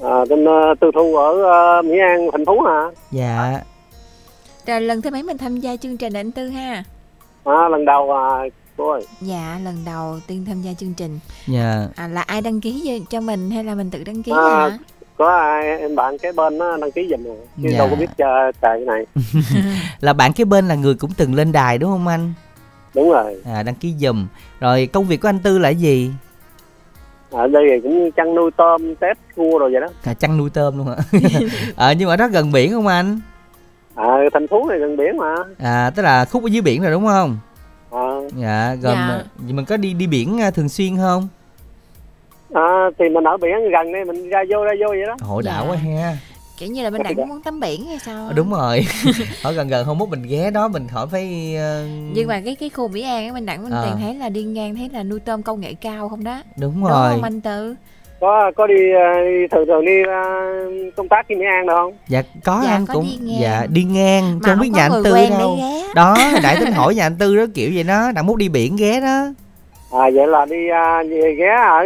[0.04, 1.28] À, tên uh, Tư Thu ở
[1.78, 2.80] uh, Mỹ An, thành phố hả?
[3.10, 3.60] dạ.
[4.66, 6.84] Rồi lần thứ mấy mình tham gia chương trình anh tư ha.
[7.44, 8.28] À, lần đầu à,
[8.76, 9.06] cô ơi.
[9.20, 11.18] dạ lần đầu tiên tham gia chương trình.
[11.46, 11.86] Dạ.
[11.96, 14.42] À, là ai đăng ký cho- cho mình hay là mình tự đăng ký À,
[14.50, 14.78] hả
[15.20, 17.36] Có ai em bạn cái bên nó đăng ký giùm rồi.
[17.62, 17.78] Chứ Dạ.
[17.78, 19.06] đâu có biết uh, chạy cái này.
[20.00, 22.32] là bạn cái bên là người cũng từng lên đài đúng không anh
[22.94, 23.36] Đúng rồi.
[23.44, 24.26] à đăng ký giùm
[24.60, 26.10] rồi công việc của anh tư là gì
[27.30, 29.86] Ở đây thì cũng chăn nuôi tôm, tép, cua rồi vậy đó.
[30.04, 30.96] à, chăn nuôi tôm luôn hả
[31.76, 33.20] à, nhưng mà đó gần biển không anh
[33.94, 35.34] À, thành phố này gần biển mà.
[35.58, 37.38] à tức là khúc ở dưới biển rồi đúng không
[37.90, 38.06] À,
[38.36, 39.22] dạ gần Dạ.
[39.48, 39.52] dạ.
[39.54, 41.28] mình có đi đi biển à, thường xuyên không
[42.54, 45.16] à, thì mình ở biển gần đây mình ra vô ra vô vậy đó.
[45.20, 45.70] hội đảo Dạ.
[45.72, 46.16] quá ha
[46.58, 48.32] kiểu như là bên đẳng muốn tắm biển hay sao á?
[48.36, 48.80] đúng rồi
[49.42, 52.54] hỏi gần gần không mốt mình ghé đó mình hỏi phải ờ, nhưng mà cái
[52.60, 53.82] cái khu Mỹ An á bên đẳng bên À.
[53.84, 56.74] tiền thấy là đi ngang thấy là nuôi tôm công nghệ cao không đó đúng
[56.80, 57.74] đúng rồi không anh Tư
[58.20, 60.22] có có đi, ờ, đi thường thường đi ờ,
[60.96, 63.40] công tác trên Mỹ An được không dạ có Dạ, anh có cũng đi ngang.
[63.42, 65.58] dạ đi ngang mà không biết có nhà anh người tư quen đâu
[65.94, 68.76] đó đại tính hỏi nhà anh tư đó kiểu vậy đó đặng mốt đi biển
[68.76, 69.26] ghé đó
[69.92, 71.84] à vậy là đi à, về ghé ở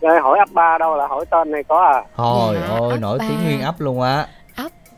[0.00, 2.98] rồi hỏi ấp ba đâu là hỏi tên này có à, Thôi Dạ, ôi ấp
[3.00, 4.26] nổi tiếng nguyên ấp luôn á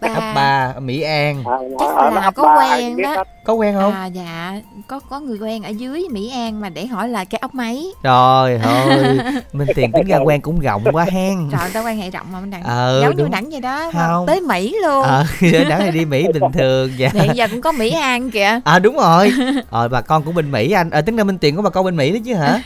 [0.03, 3.25] ấp ba ấp ba ở Mỹ An à Chắc ở là có quen đó.
[3.45, 4.53] có quen không à dạ
[4.89, 7.93] có có người quen ở dưới Mỹ An mà để hỏi là cái ốc mấy
[8.03, 9.19] Trời ơi,
[9.53, 11.49] Minh Tiền tính ra quen cũng rộng quá hen.
[11.53, 13.31] trời ta quan hệ rộng mà bên đẳng Ờ, giống như đúng.
[13.31, 14.27] đẳng vậy đó Không.
[14.27, 15.25] tới Mỹ luôn Ờ,
[15.69, 17.09] đã thì đi Mỹ bình thường dạ.
[17.13, 19.33] hiện giờ cũng có Mỹ An kìa À đúng rồi.
[19.71, 20.91] Ờ bà con của bên Mỹ anh.
[20.91, 22.61] Ờ tính ra Minh Tiền có bà con bên Mỹ đó chứ hả?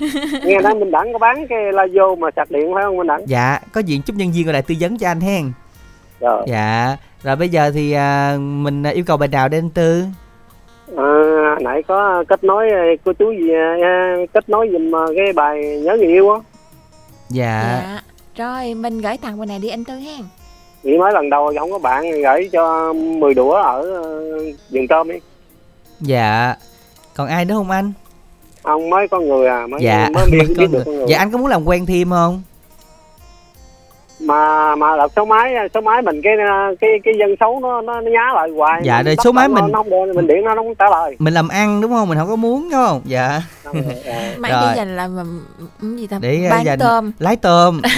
[0.45, 3.07] nghe nói mình đẳng có bán cái la vô mà sạc điện phải không mình
[3.07, 5.53] đẳng Dạ, có diện chút nhân viên gọi lại tư vấn cho anh hen.
[6.21, 6.97] rồi Dạ.
[7.27, 10.05] Rồi bây giờ thì à, mình à, yêu cầu bài nào để anh Tư?
[10.97, 11.05] à,
[11.61, 13.51] nãy có kết nối ờ, cô chú gì
[13.83, 16.39] ờ, kết nối giùm ờ, cái bài nhớ người yêu á
[17.31, 17.81] Dạ.
[17.83, 18.01] dạ
[18.37, 20.21] rồi mình gửi tặng bên này đi anh Tư hen
[20.83, 24.39] nghĩ mới lần đầu không có bạn gửi cho 10 đũa ở ờ,
[24.71, 25.17] vườn tôm đi
[26.01, 26.55] Dạ.
[27.15, 27.93] Còn ai nữa không anh?
[28.63, 30.09] ông mới có người à mới Dạ.
[30.15, 32.43] mới biết, có biết được con người Dạ anh có muốn làm quen thêm không?
[34.21, 36.33] Mà mà đợt số máy số máy mình cái
[36.81, 38.81] cái cái dân xấu nó nó, nó nhá lại hoài.
[38.85, 40.85] Dạ, rồi số máy nó- mình- nó không được, mình điện nó nó không trả
[40.91, 41.17] lời.
[41.19, 42.09] Mình làm ăn đúng không?
[42.09, 43.01] Mình không có muốn đúng không?
[43.05, 43.43] Dạ.
[43.65, 43.73] Ờ,
[44.39, 44.61] máy Rồi.
[44.69, 45.09] đi dành là
[45.83, 46.19] cái gì ta?
[46.21, 47.13] Để, à, bán dành- tôm.
[47.19, 47.81] lái tôm.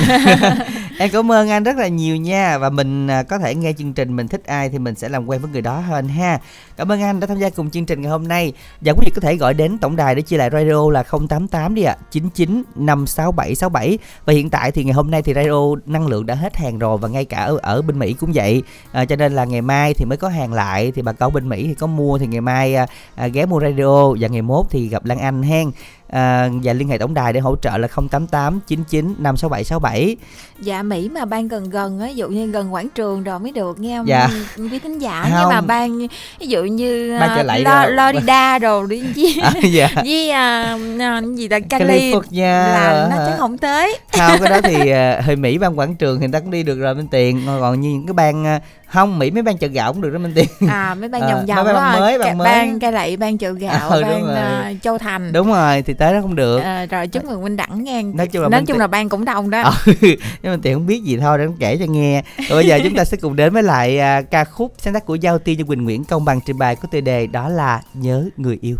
[0.99, 2.59] Em cảm ơn anh rất là nhiều nha.
[2.59, 5.27] Và mình à, có thể nghe chương trình mình thích ai thì mình sẽ làm
[5.27, 6.39] quen với người đó hơn ha.
[6.77, 8.53] Cảm ơn anh đã tham gia cùng chương trình ngày hôm nay.
[8.81, 11.75] Và quý vị có thể gọi đến tổng đài để chia lại radio là 088
[11.75, 11.97] đi ạ.
[11.99, 16.27] À, 99 567 67 và hiện tại thì ngày hôm nay thì radio năng lượng
[16.27, 18.63] đã hết hàng rồi và ngay cả ở, ở bên Mỹ cũng vậy.
[18.93, 21.49] À, cho nên là ngày mai thì mới có hàng lại thì bà con bên
[21.49, 24.13] Mỹ thì có mua thì ngày mai à, à, ghé mua radio.
[24.21, 25.71] Và ngày mốt thì gặp Lan Anh hen
[26.09, 30.17] à, và liên hệ tổng đài để hỗ trợ là 088 99 567 67
[30.61, 33.53] dạ Mỹ mà ban gần gần á ví dụ như gần quảng trường rồi mới
[33.53, 34.29] được nghe Dạ.
[34.57, 35.33] quý thính giả Không.
[35.41, 35.99] nhưng mà ban
[36.41, 37.93] ví dụ như Ban à, chợ lậy lo rồi.
[37.95, 43.17] lo đi đa rồi đi với à, dạ với cái gì ta Cali là nó
[43.27, 46.41] chắc không tới không cái đó thì à, hơi Mỹ ban quảng trường thì ta
[46.41, 48.61] cũng đi được rồi bên tiền còn như những cái bang à,
[48.93, 51.45] không Mỹ mấy ban chợ gạo cũng được đó bên tiền à mấy ban vòng
[51.47, 52.45] mấy vòng ban mới, ban mới.
[52.45, 54.35] ban cây lậy ban chợ gạo Ờ, đúng ban rồi.
[54.37, 55.33] à, châu thành.
[55.33, 56.59] Đúng rồi thì tới đó không được.
[56.61, 58.87] À, rồi chúc mừng Minh Đẳng nghe Nói chung là nói Minh chung Ti- là
[58.87, 59.63] ban cũng đông đó.
[59.63, 59.73] Ờ,
[60.43, 62.23] nhưng mà tiền không biết gì thôi để kể cho nghe.
[62.49, 65.07] Rồi bây giờ chúng ta sẽ cùng đến với lại à, ca khúc sáng tác
[65.07, 67.81] của Giao Tiên cho Quỳnh Nguyễn công bằng trình bày có tiêu đề đó là
[67.95, 68.77] nhớ người yêu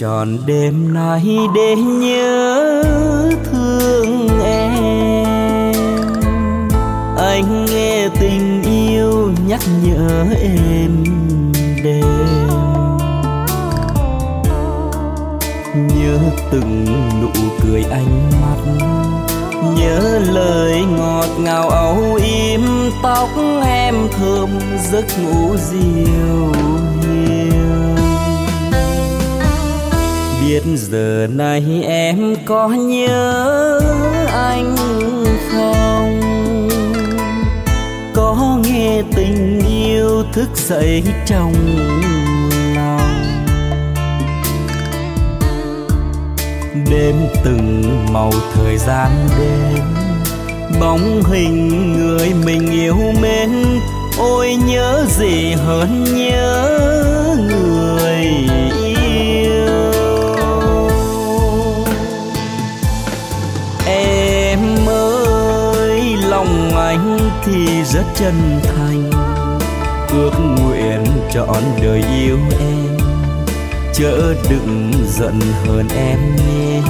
[0.00, 2.82] tròn đêm nay để nhớ
[3.44, 5.72] thương em.
[7.16, 11.04] Anh nghe tình yêu nhắc nhở em
[11.84, 12.48] đêm.
[15.74, 16.18] Nhớ
[16.50, 16.86] từng
[17.22, 18.86] nụ cười ánh mắt,
[19.76, 22.60] nhớ lời ngọt ngào âu yếm
[23.02, 23.28] tóc
[23.64, 24.48] em thơm
[24.90, 26.52] giấc ngủ dịu
[30.76, 33.80] giờ này em có nhớ
[34.32, 34.76] anh
[35.50, 36.20] không?
[38.14, 41.52] Có nghe tình yêu thức dậy trong
[42.76, 43.22] lòng?
[46.90, 49.84] Đêm từng màu thời gian đêm,
[50.80, 53.50] bóng hình người mình yêu mến,
[54.18, 56.78] ôi nhớ gì hơn nhớ
[57.48, 58.26] người
[67.44, 69.10] thì rất chân thành.
[70.12, 72.98] Ước nguyện trọn đời yêu em,
[73.94, 76.80] chớ đừng giận hờn em nhé.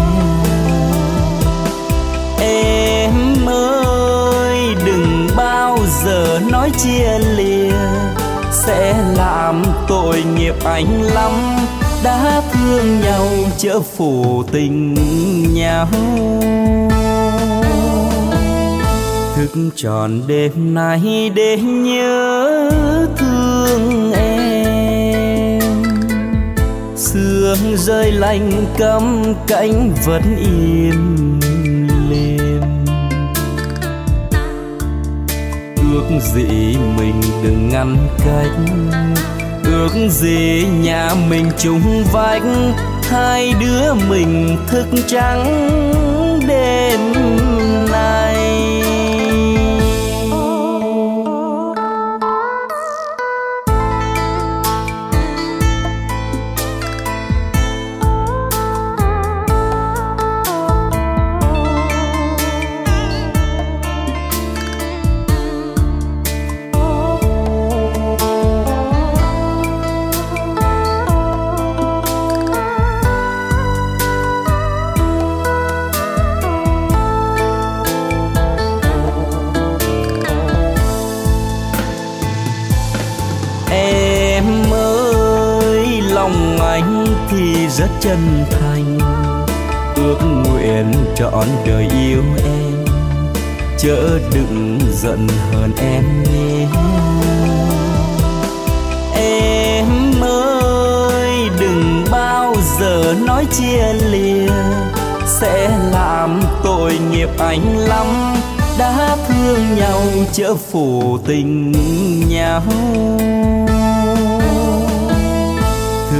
[2.40, 7.72] Em ơi, đừng bao giờ nói chia lìa,
[8.52, 11.32] sẽ làm tội nghiệp anh lắm.
[12.04, 14.94] Đã thương nhau, chớ phủ tình
[15.54, 15.88] nhau
[19.40, 22.70] thức tròn đêm nay để nhớ
[23.16, 25.60] thương em.
[26.96, 31.40] Sương rơi lạnh cắm cánh vẫn im
[32.10, 32.60] lên
[35.92, 38.74] ước gì mình đừng ngăn cách.
[39.64, 42.42] Ước gì nhà mình chung vách.
[43.02, 45.44] Hai đứa mình thức trắng
[46.48, 47.19] đêm
[87.80, 88.98] rất chân thành.
[89.96, 92.84] Ước nguyện trọn đời yêu em,
[93.78, 96.66] chớ đừng giận hờn em nhé.
[99.14, 104.52] Em ơi, đừng bao giờ nói chia lìa,
[105.26, 108.06] sẽ làm tội nghiệp anh lắm.
[108.78, 111.72] Đã thương nhau, chớ phủ tình
[112.28, 112.62] nhau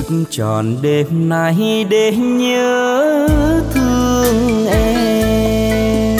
[0.08, 3.28] thức tròn đêm nay để nhớ
[3.74, 6.18] thương em.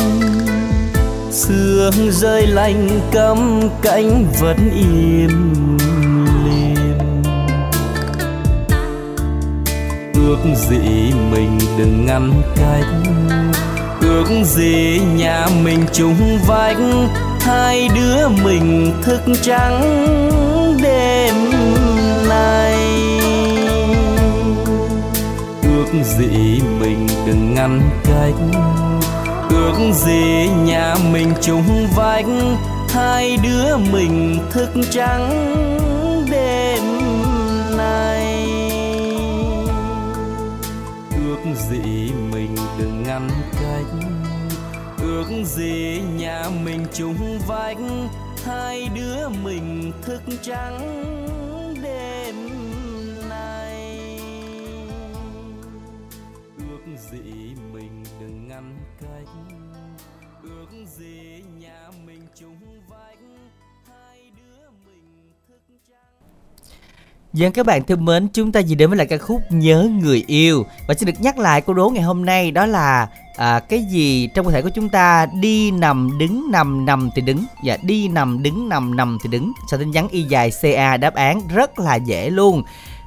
[1.31, 5.29] Sương rơi lạnh cắm cánh vẫn im
[6.45, 7.23] lìm.
[10.15, 10.39] Ước
[10.71, 12.87] gì mình đừng ngăn cách.
[14.01, 16.79] Ước gì nhà mình chung vách.
[17.41, 19.81] Hai đứa mình thức trắng
[20.83, 21.35] đêm
[22.29, 22.80] nay.
[26.05, 28.35] Gì mình đừng ngăn cách.
[29.51, 32.27] Ước gì nhà mình chung vách,
[32.89, 35.31] hai đứa mình thức trắng
[36.31, 36.83] đêm
[37.77, 38.47] nay.
[41.11, 44.09] Ước gì mình đừng ngăn cách.
[45.03, 47.79] Ước gì nhà mình chung vách,
[48.47, 51.20] hai đứa mình thức trắng
[59.25, 59.45] cách
[60.43, 60.67] ước
[60.99, 62.57] gì nhà mình chung
[62.89, 63.19] vách
[63.89, 66.29] hai đứa mình thức trắng.
[67.33, 70.25] Dân các bạn thân mến, chúng ta vừa đến với lại ca khúc Nhớ Người
[70.27, 70.67] Yêu.
[70.89, 74.29] Và xin được nhắc lại câu đố ngày hôm nay đó là à, Cái gì
[74.35, 75.27] trong cơ thể của chúng ta?
[75.41, 77.45] Đi nằm đứng nằm nằm thì đứng.
[77.65, 79.53] Và đi nằm đứng nằm nằm thì đứng.
[79.71, 82.63] Sau tin nhắn y dài CA đáp án rất là dễ luôn.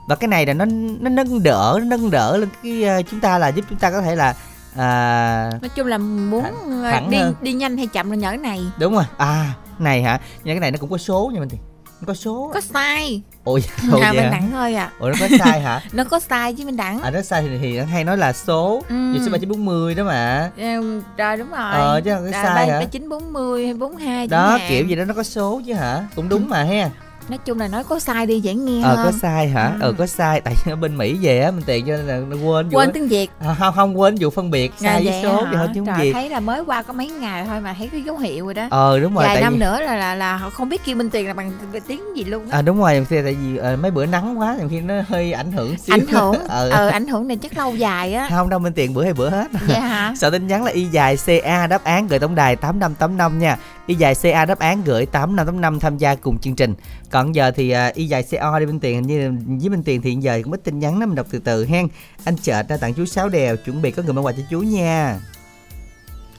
[0.07, 0.65] Và cái này là nó
[0.99, 3.91] nó nâng đỡ nó nâng đỡ lên cái à, chúng ta là giúp chúng ta
[3.91, 4.35] có thể là
[4.77, 7.35] à, nói chung là muốn Thẳng- ờ, thẳng đi hơn.
[7.41, 8.61] đi nhanh hay chậm là cái này.
[8.79, 9.03] Đúng rồi.
[9.17, 10.19] À này hả?
[10.43, 11.57] Nhưng cái này nó cũng có số nha mình thì
[12.01, 12.51] nó có số.
[12.53, 13.21] Có sai.
[13.43, 14.91] Ôi ôi à, mình đẳng thôi à.
[14.99, 15.81] Ủa nó có sai hả?
[15.93, 18.33] Nó có sai chứ mình đẳng à nó sai thì, thì nó hay nói là
[18.33, 18.81] số.
[18.89, 18.95] Ừ.
[19.25, 20.51] số ba chín bốn mươi đó mà.
[20.57, 21.71] Ừ, rồi đúng rồi.
[21.71, 22.79] Ờ, chứ không có sai hả?
[22.79, 25.73] ba chín bốn mươi hay bốn hai đó kiểu gì đó nó có số chứ
[25.73, 26.07] hả?
[26.15, 26.89] Cũng đúng mà he
[27.29, 29.05] nói chung là nói có sai đi dễ nghe ờ hơn.
[29.05, 29.67] có sai hả?
[29.67, 29.77] Ừ.
[29.81, 32.35] ờ có sai tại ở bên mỹ về á mình tiền cho nên là nó
[32.35, 33.31] quên vụ quên tiếng việt.
[33.39, 36.05] À, không không quên vụ phân biệt sai với vậy số thôi chứ không Trời,
[36.05, 38.53] gì thấy là mới qua có mấy ngày thôi mà thấy cái dấu hiệu rồi
[38.53, 38.67] đó.
[38.69, 40.95] Ờ đúng rồi vài tại năm vì nữa là là là họ không biết kêu
[40.95, 41.51] minh tiền là bằng
[41.87, 42.57] tiếng gì luôn á.
[42.57, 45.33] À đúng rồi thì tại vì ờ, mấy bữa nắng quá thì khi nó hơi
[45.33, 45.93] ảnh hưởng xíu.
[45.95, 46.33] Ảnh hưởng.
[46.47, 46.69] Ờ.
[46.69, 48.27] Ờ ảnh hưởng này chắc lâu dài á.
[48.29, 49.47] Không đâu minh tiền bữa hay bữa hết.
[49.67, 50.13] Vậy hả?
[50.17, 53.57] Sợ tin nhắn là y dài CA đáp án gửi tổng đài 8585 nha.
[53.87, 56.75] Y dài CA đáp án gửi 8585 tham gia cùng chương trình.
[57.11, 60.01] Còn giờ thì à, y dài CO đi bên tiền hình như với bên tiền
[60.01, 61.87] thì giờ cũng ít tin nhắn đó mình đọc từ từ hen.
[62.23, 64.61] Anh chợt ra tặng chú sáu đèo chuẩn bị có người mang quà cho chú
[64.61, 65.19] nha.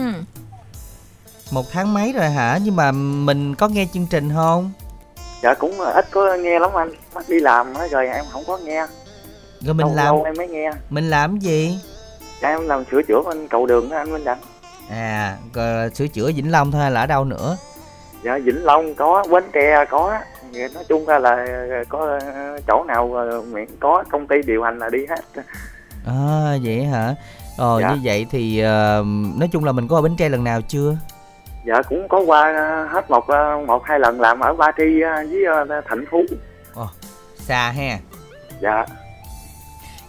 [1.52, 2.58] Một tháng mấy rồi hả?
[2.62, 4.72] Nhưng mà mình có nghe chương trình không?
[5.42, 8.58] dạ cũng ít có nghe lắm anh Bắt đi làm á, rồi em không có
[8.64, 8.86] nghe
[9.60, 11.78] Rồi mình lâu làm lâu em mới nghe mình làm gì?
[12.42, 14.38] dạ em làm sửa chữa bên cầu đường đó anh Minh Đăng
[14.90, 17.56] À, rồi sửa chữa Vĩnh Long thôi hay là ở đâu nữa?
[18.24, 20.18] dạ vĩnh long có bến tre có
[20.52, 21.46] Dạ, nói chung ra là
[21.88, 22.20] có
[22.68, 25.42] chỗ nào ờ, miễn có công ty điều hành là đi hết
[26.06, 27.14] À vậy hả?
[27.58, 27.90] Ờ Dạ.
[27.94, 29.04] như vậy thì ờ,
[29.36, 30.96] nói chung là mình có ở Bến Tre lần nào chưa?
[31.66, 34.84] dạ cũng có qua ờ, hết một ờ, một hai lần làm ở ba tri
[35.02, 35.44] với
[35.88, 36.22] thạnh phú
[37.36, 37.98] Xa ha.
[38.60, 38.86] dạ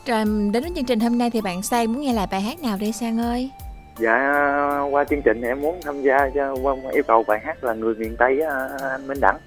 [0.05, 2.59] Rồi đến với chương trình hôm nay thì bạn Sang muốn nghe lại bài hát
[2.63, 3.51] nào đây Sang ơi?
[3.99, 4.17] dạ
[4.91, 7.73] qua chương trình thì em muốn tham gia cho qua yêu cầu bài hát là
[7.73, 8.41] người miền tây
[8.81, 9.37] anh minh đẳng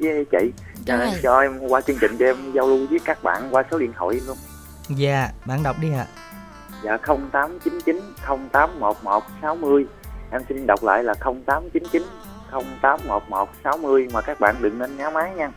[0.00, 0.52] với chị
[0.86, 0.98] Rồi.
[1.22, 3.92] cho em qua chương trình cho em giao lưu với các bạn qua số điện
[3.98, 4.36] thoại luôn
[4.88, 6.06] Dạ, bạn đọc đi ạ.
[6.84, 8.00] dạ 0899
[8.52, 9.86] 0811 60
[10.30, 12.02] em xin đọc lại là 0899
[12.50, 15.50] 0811 60 mà các bạn đừng nên nhá máy nha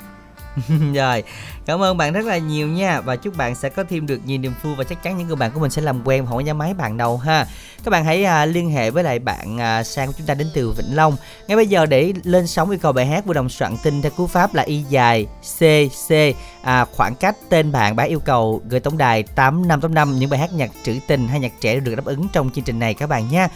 [0.94, 1.24] Rồi,
[1.66, 4.38] cảm ơn bạn rất là nhiều nha và chúc bạn sẽ có thêm được nhiều
[4.38, 6.40] niềm vui và chắc chắn những người bạn của mình sẽ làm quen không có
[6.40, 7.46] nhà máy bạn đâu ha.
[7.84, 10.48] Các bạn hãy à, liên hệ với lại bạn à, Sang của chúng ta đến
[10.54, 11.16] từ Vĩnh Long.
[11.48, 14.12] Ngay bây giờ để lên sóng yêu cầu bài hát vui đồng soạn tin theo
[14.12, 16.16] cú pháp là y dài CC
[16.62, 20.54] à, khoảng cách tên bạn bạn yêu cầu gửi tổng đài 8585 những bài hát
[20.54, 23.30] nhạc trữ tình hay nhạc trẻ được đáp ứng trong chương trình này các bạn
[23.32, 23.48] nha.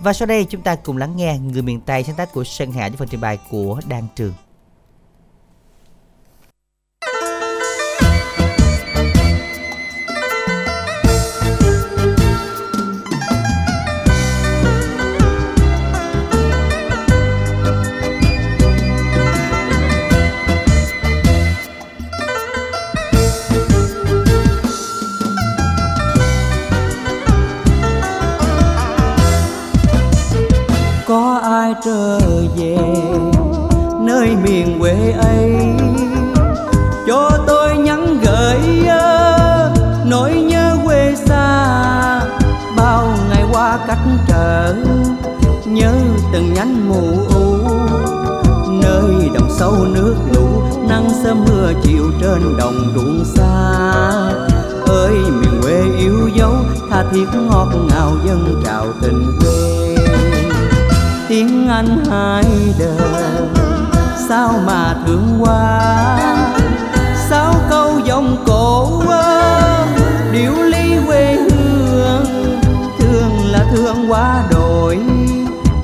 [0.00, 2.72] Và sau đây chúng ta cùng lắng nghe người miền Tây sáng tác của Sơn
[2.72, 4.43] Hạ với phần trình bày của Đan Trường.
[31.84, 32.18] Trở
[32.56, 32.76] về,
[34.00, 35.52] nơi miền quê ấy.
[37.06, 38.88] Cho tôi nhắn gửi
[40.06, 42.20] nỗi nhớ quê xa.
[42.76, 44.74] Bao ngày qua cách trở,
[45.66, 45.92] nhớ
[46.32, 47.56] từng nhánh mù u.
[48.82, 50.48] Nơi đồng sâu nước lũ,
[50.88, 53.82] nắng sớm mưa chiều trên đồng ruộng xa.
[54.86, 56.54] Ơi, miền quê yêu dấu,
[56.90, 59.32] tha thiết ngọt ngào dân trào tình
[61.34, 62.44] tiếng anh hai
[62.78, 63.22] đời.
[64.28, 66.18] Sao mà thương quá?
[67.30, 69.86] Sao câu dòng cổ ơ,
[70.32, 72.24] điệu ly quê hương
[72.98, 74.98] thương là thương quá đổi.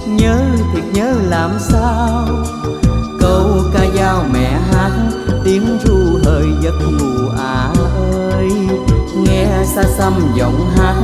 [0.06, 0.40] Nhớ
[0.74, 2.28] thiệt nhớ làm sao?
[3.20, 4.92] Câu ca dao mẹ hát
[5.44, 7.68] tiếng ru hơi giấc ngủ à
[8.32, 8.50] ơi.
[9.16, 10.96] Nghe xa xăm giọng hát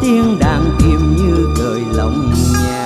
[0.00, 2.81] tiếng đàn kim như cười lòng nhà.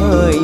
[0.00, 0.40] Hơi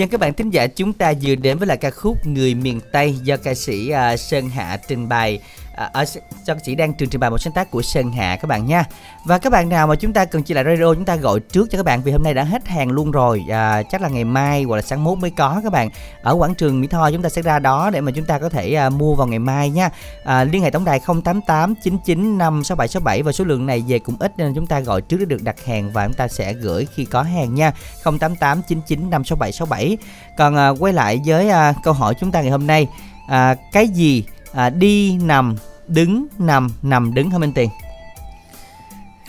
[0.00, 2.80] Dân các bạn thính giả chúng ta vừa đến với là ca khúc Người miền
[2.92, 5.40] Tây do ca sĩ uh, Sơn Hạ trình bày
[5.74, 6.04] à, ở
[6.44, 8.84] cho chị đang trường trình bày một sáng tác của Sơn Hạ các bạn nha.
[9.24, 11.70] Và các bạn nào mà chúng ta cần chia lại radio chúng ta gọi trước
[11.70, 13.44] cho các bạn vì hôm nay đã hết hàng luôn rồi.
[13.50, 15.90] À, chắc là ngày mai hoặc là sáng mốt mới có các bạn.
[16.22, 18.48] Ở quảng trường Mỹ Tho chúng ta sẽ ra đó để mà chúng ta có
[18.48, 19.90] thể à, mua vào ngày mai nha.
[20.24, 24.32] À, liên hệ tổng đài 088 99 56767 và số lượng này về cũng ít
[24.36, 27.04] nên chúng ta gọi trước để được đặt hàng và chúng ta sẽ gửi khi
[27.04, 27.72] có hàng nha.
[28.04, 29.98] 088 99 56767
[30.36, 32.88] còn à, quay lại với à, câu hỏi chúng ta ngày hôm nay
[33.28, 34.24] à, cái gì
[34.54, 35.56] à, đi nằm
[35.88, 37.70] đứng nằm nằm đứng hả Minh Tiền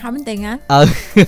[0.00, 0.58] Hỏi Minh Tiền hả?
[0.68, 1.26] ừ Nói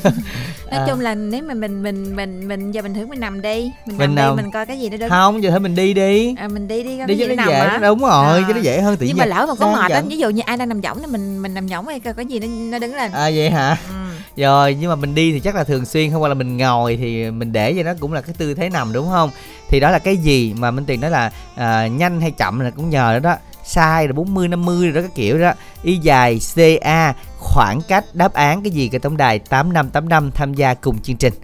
[0.80, 0.86] À.
[0.88, 3.97] chung là nếu mà mình mình mình mình giờ mình thử mình nằm đi, mình,
[3.99, 4.36] Mình nằm, nằm.
[4.36, 5.09] đi mình coi cái gì nó đứng.
[5.11, 7.36] không giờ thôi mình đi đi À, mình đi đi coi đi cái cho gì
[7.36, 7.78] nó dễ hả?
[7.82, 8.45] đúng rồi À.
[8.49, 10.30] cho nó dễ hơn tự Nhưng nhiên mà lỡ mà có mệt á, ví dụ
[10.30, 12.47] như ai đang nằm võng thì mình mình nằm võng hay coi cái gì nó
[12.70, 13.12] nó đứng lên.
[13.12, 13.95] à vậy hả Ừ.
[14.42, 16.97] rồi nhưng mà mình đi thì chắc là thường xuyên không qua là mình ngồi
[16.97, 19.30] thì mình để vậy nó cũng là cái tư thế nằm đúng không
[19.68, 22.70] thì đó là cái gì mà Minh Tiền nói là à, nhanh hay chậm là
[22.70, 25.52] cũng nhờ đó đó sai là 40 50 rồi đó các kiểu đó
[25.82, 30.74] y dài CA khoảng cách đáp án cái gì cái tổng đài 8585 tham gia
[30.74, 31.34] cùng chương trình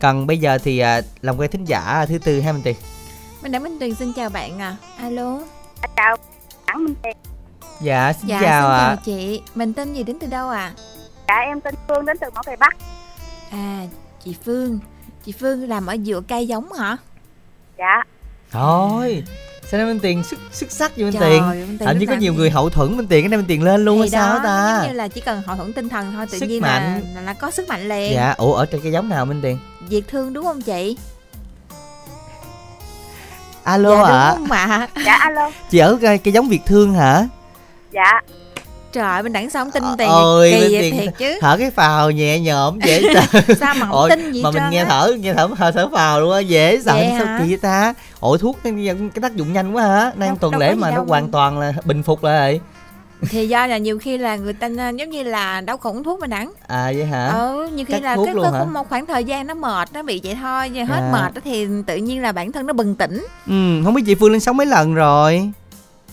[0.00, 2.76] còn bây giờ thì à, làm quen thính giả thứ tư ha Minh Tiền
[3.42, 4.76] Mình đã Minh Tuyền xin chào bạn à.
[4.98, 5.38] Alo.
[5.96, 6.16] chào
[6.78, 7.16] Minh Tiền
[7.80, 9.42] dạ xin Dạ chào xin ạ chào chị.
[9.54, 10.72] Mình tên gì đến từ đâu à?
[11.28, 12.76] dạ em tên Phương đến từ Mỏ Cày Bắc
[13.50, 13.82] À,
[14.24, 14.78] chị Phương.
[15.24, 16.96] Chị Phương làm ở giữa cây giống hả?
[17.78, 18.02] dạ
[18.50, 19.22] thôi
[19.70, 21.14] sao Minh Tiền xuất xuất sắc vậy Minh
[21.78, 23.62] Tiền như lúc có nhiều cũng người hậu thuẫn Minh Tiền cái nay Minh Tiền
[23.62, 26.12] lên luôn hay sao đó, ta giống như là chỉ cần hậu thuẫn tinh thần
[26.12, 26.82] thôi tự Sức nhiên mạnh.
[26.82, 28.14] là, là là có sức mạnh liền.
[28.14, 29.58] dạ ủa ở trên cái giống nào Minh Tiền
[29.88, 30.96] Việt thương đúng không chị?
[33.62, 34.88] alo dạ ạ ạ?
[35.06, 37.28] dạ alo chị ở cái, cái giống Việt Thương hả
[37.92, 38.20] dạ
[38.92, 41.38] Trời ơi, mình đẳng sao không tin Ờ, tiền ôi, kỳ vậy Tiền- thiệt chứ.
[41.40, 44.62] thở cái phào nhẹ nhõm dễ sợ Sao mà không Ôi, tin gì mà mình
[44.70, 44.86] nghe á.
[44.88, 47.94] thở nghe thở thở, thở phào luôn á dễ sợ Vậy sao kỳ vậy ta
[48.20, 48.72] ủa thuốc cái,
[49.14, 51.72] cái tác dụng nhanh quá hả nay Đâu- tuần lễ mà nó hoàn toàn là
[51.84, 52.60] bình phục lại
[53.30, 56.26] Thì do là nhiều khi là người ta giống như là đau khủng thuốc mà
[56.26, 56.52] đẳng.
[56.66, 59.54] à vậy hả Ừ, nhiều khi Cắt là cái có một khoảng thời gian nó
[59.54, 61.10] mệt nó bị vậy thôi, hết À.
[61.12, 63.26] mệt thì tự nhiên là bản thân nó bừng tỉnh.
[63.46, 65.50] ừ không biết chị Phương lên sóng mấy lần rồi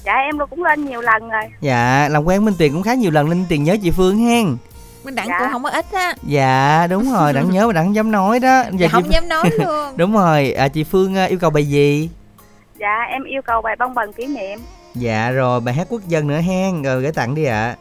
[0.03, 1.43] dạ em cũng lên nhiều lần rồi.
[1.61, 4.57] Dạ làm quen Minh Tiền cũng khá nhiều lần nên Tiền nhớ chị Phương hen.
[5.03, 5.39] Mình đẳng Dạ.
[5.39, 6.13] cũng không có ít á.
[6.23, 8.63] dạ đúng rồi đặng nhớ mà đặng không dám nói đó.
[8.63, 9.97] Dạ, chị không dám nói luôn.
[9.97, 12.09] đúng rồi à, chị Phương à, yêu cầu bài gì?
[12.79, 14.59] Dạ em yêu cầu bài bông bần kỷ niệm.
[14.95, 16.81] Dạ rồi bài hát quốc dân nữa hen.
[16.83, 17.75] Rồi gửi tặng đi ạ.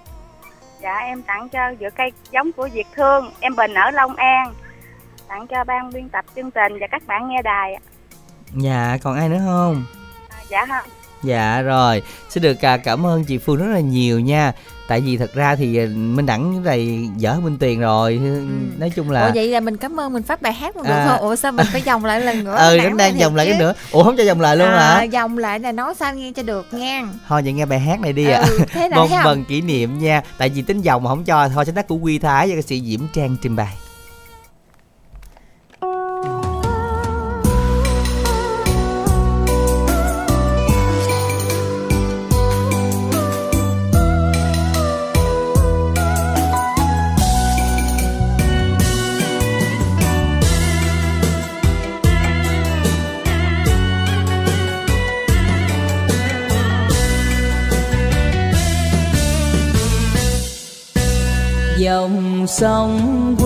[0.83, 4.55] Dạ em tặng cho giữa cây giống của Việt Thương em Bình ở Long An.
[5.29, 7.81] Tặng cho ban biên tập chương trình và các bạn nghe đài ạ.
[8.55, 9.85] dạ còn ai nữa không?
[10.29, 10.91] À, dạ không
[11.23, 14.53] dạ rồi xin được à, cảm ơn chị phương rất là nhiều nha.
[14.89, 18.47] Tại vì thật ra thì à, minh đẳng này dở minh tiền rồi ừ.
[18.79, 20.99] nói chung là ủa vậy là mình cảm ơn mình phát bài hát một lần
[20.99, 21.07] à...
[21.09, 21.19] thôi.
[21.19, 22.57] Ủa sao mình phải vòng lại lần nữa?
[22.71, 23.75] Ừ nó đang vòng lại cái nữa.
[23.93, 25.07] Ủa không cho vòng lại luôn à, hả?
[25.13, 28.13] vòng lại là nói sao nghe cho được nghe thôi vậy nghe bài hát này
[28.13, 28.45] đi ừ, ạ.
[28.49, 28.65] ừ, à.
[28.73, 30.23] thế là một phần kỷ niệm nha.
[30.39, 32.63] Tại vì tính vòng mà không cho thôi sáng tác của quy thái và ca
[32.63, 33.77] sĩ diễm trang trình bày.
[62.47, 63.46] dòng sông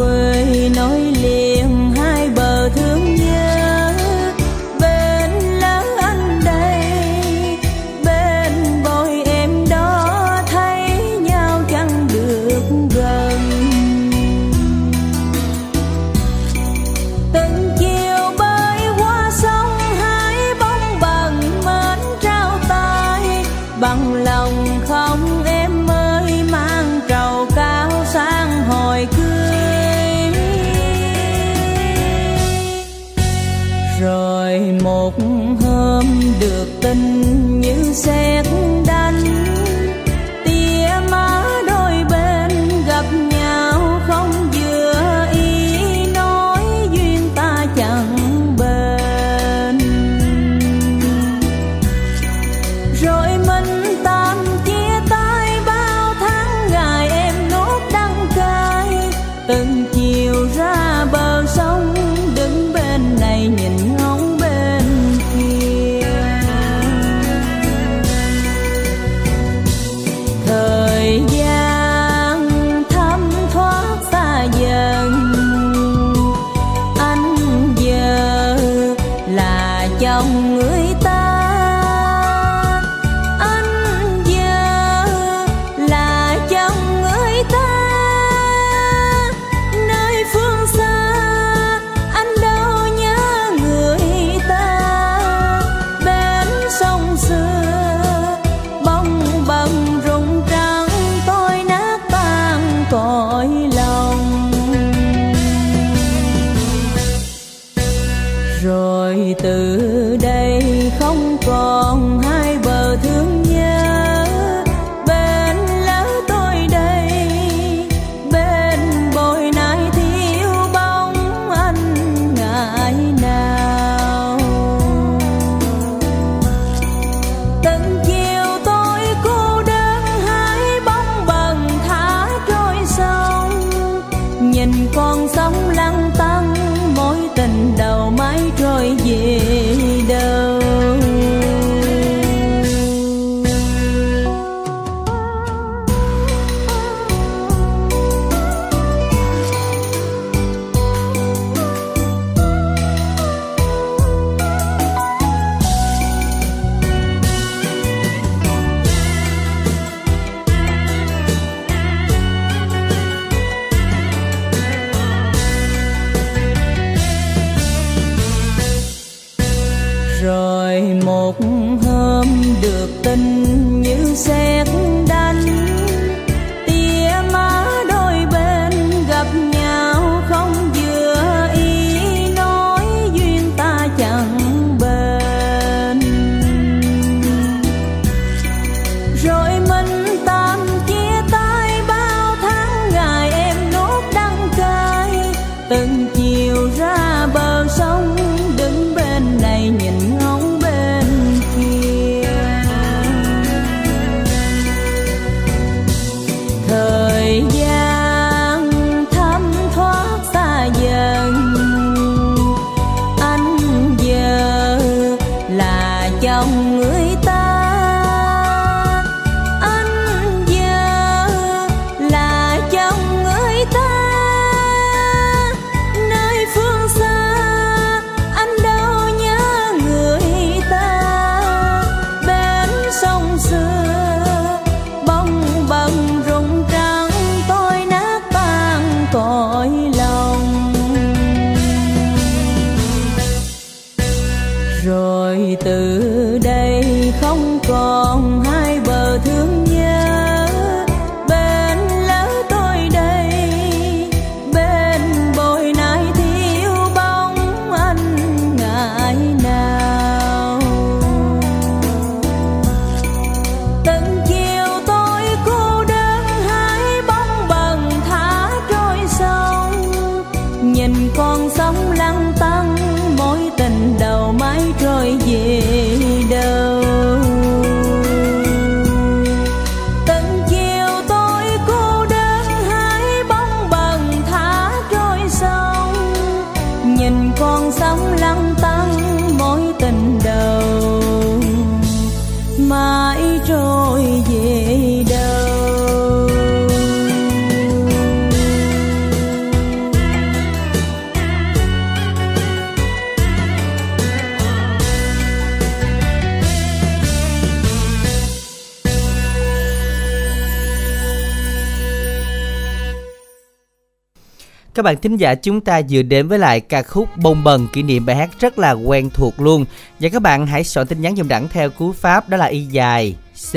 [314.81, 317.83] Các bạn thính giả, chúng ta vừa đến với lại ca khúc Bông bần, kỷ
[317.83, 319.65] niệm bài hát rất là quen thuộc luôn.
[320.01, 322.65] Và các bạn hãy soạn tin nhắn dùm đẳng theo cú pháp, đó là y
[322.65, 323.17] dài
[323.53, 323.55] C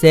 [0.00, 0.06] C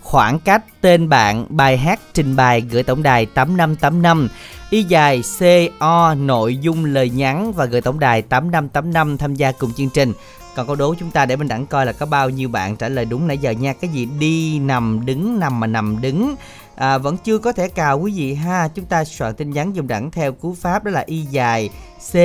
[0.00, 4.28] khoảng cách tên bạn, bài hát trình bày gửi tổng đài 8585
[4.70, 5.42] y dài C,
[5.78, 10.12] O, nội dung lời nhắn và gửi tổng đài 8585 tham gia cùng chương trình.
[10.56, 12.88] Còn câu đố chúng ta để mình đẳng coi là có bao nhiêu bạn trả
[12.88, 13.72] lời đúng nãy giờ nha.
[13.72, 16.34] Cái gì đi nằm, đứng nằm mà nằm đứng
[16.74, 18.68] à, vẫn chưa có thể cào quý vị ha.
[18.68, 21.70] Chúng ta soạn tin nhắn dùng đẳng theo cú pháp đó là y dài
[22.12, 22.16] C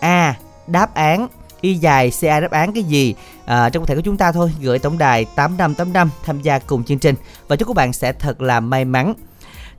[0.00, 0.34] A
[0.66, 1.28] đáp án.
[1.60, 3.14] Y dài CA đáp án cái gì?
[3.44, 6.84] À, trong cơ thể của chúng ta thôi gửi tổng đài 8585 tham gia cùng
[6.84, 7.14] chương trình.
[7.48, 9.14] Và chúc các bạn sẽ thật là may mắn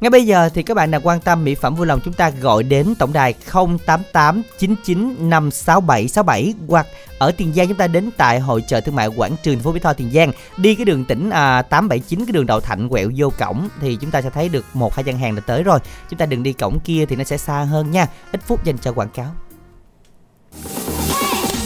[0.01, 2.29] ngay bây giờ thì các bạn nào quan tâm mỹ phẩm vui lòng chúng ta
[2.29, 6.87] gọi đến tổng đài 088 99 567 67 hoặc
[7.17, 9.79] ở Tiền Giang chúng ta đến tại hội chợ thương mại Quảng Trường phố Mỹ
[9.79, 10.31] Tho Tiền Giang.
[10.57, 14.11] Đi cái đường tỉnh à, 879 cái đường Đậu Thạnh quẹo vô cổng thì chúng
[14.11, 15.79] ta sẽ thấy được một hai gian hàng là tới rồi.
[16.09, 18.07] Chúng ta đừng đi cổng kia thì nó sẽ xa hơn nha.
[18.31, 19.35] Ít phút dành cho quảng cáo.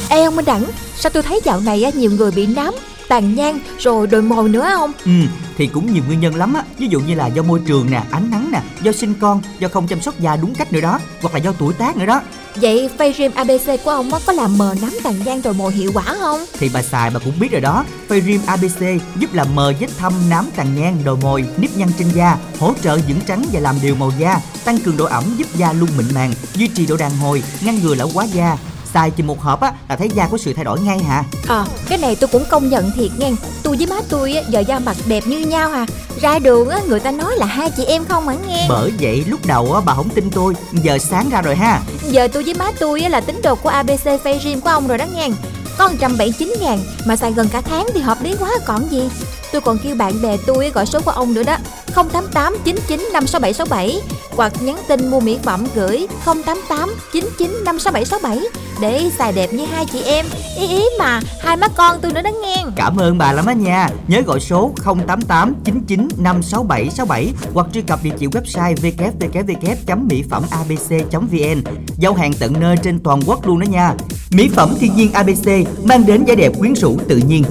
[0.09, 0.63] Ê ông Minh Đẳng
[0.95, 2.73] Sao tôi thấy dạo này nhiều người bị nám?
[3.11, 5.11] Tàn nhang rồi đồi mồi nữa không Ừ,
[5.57, 6.63] thì cũng nhiều nguyên nhân lắm á.
[6.77, 9.67] Ví dụ như là do môi trường nè, ánh nắng nè Do sinh con, do
[9.67, 12.21] không chăm sóc da đúng cách nữa đó Hoặc là do tuổi tác nữa đó.
[12.55, 16.03] Vậy Fayrim ABC của ông có làm mờ nám tàn nhang đồi mồi hiệu quả
[16.03, 16.45] không?
[16.59, 17.85] Thì bà xài bà cũng biết rồi đó.
[18.09, 22.07] Fayrim ABC giúp làm mờ vết thâm nám tàn nhang, đồi mồi, nếp nhăn trên
[22.09, 25.47] da Hỗ trợ dưỡng trắng và làm đều màu da Tăng cường độ ẩm giúp
[25.55, 28.57] da luôn mịn màng Duy trì độ đàn hồi, ngăn ngừa lão hóa da
[28.93, 31.23] xài chỉ một hộp á là thấy da có sự thay đổi ngay hả?
[31.47, 33.31] Ờ, cái này tôi cũng công nhận thiệt nghe.
[33.63, 35.85] Tôi với má tôi á, giờ da mặt đẹp như nhau à.
[36.21, 38.65] Ra đường á, người ta nói là hai chị em không hẳn nghe?
[38.69, 41.81] Bởi vậy lúc đầu á bà không tin tôi giờ sáng ra rồi ha.
[42.09, 44.97] Giờ tôi với má tôi á, là tín đồ của ABC Fayrim của ông rồi
[44.97, 45.29] đó nghe.
[45.77, 49.09] Có 179 ngàn mà xài gần cả tháng thì hợp lý quá còn gì
[49.51, 51.57] Tôi còn kêu bạn bè tôi gọi số của ông nữa đó.
[51.95, 54.01] 088 99 56767
[54.35, 58.39] Hoặc nhắn tin mua mỹ phẩm gửi 088 99 56767
[58.81, 60.25] Để xài đẹp như hai chị em.
[60.59, 62.63] Ý ý mà, hai má con tôi nữa đó nghe.
[62.75, 63.89] Cảm ơn bà lắm á nha.
[64.07, 70.43] Nhớ gọi số 088 99 56767 hoặc truy cập địa chỉ website www mỹ phẩm
[70.49, 71.63] abc vn.
[71.97, 73.93] Giao hàng tận nơi trên toàn quốc luôn đó nha.
[74.31, 75.47] Mỹ phẩm thiên nhiên abc
[75.83, 77.43] mang đến vẻ đẹp quyến rũ tự nhiên.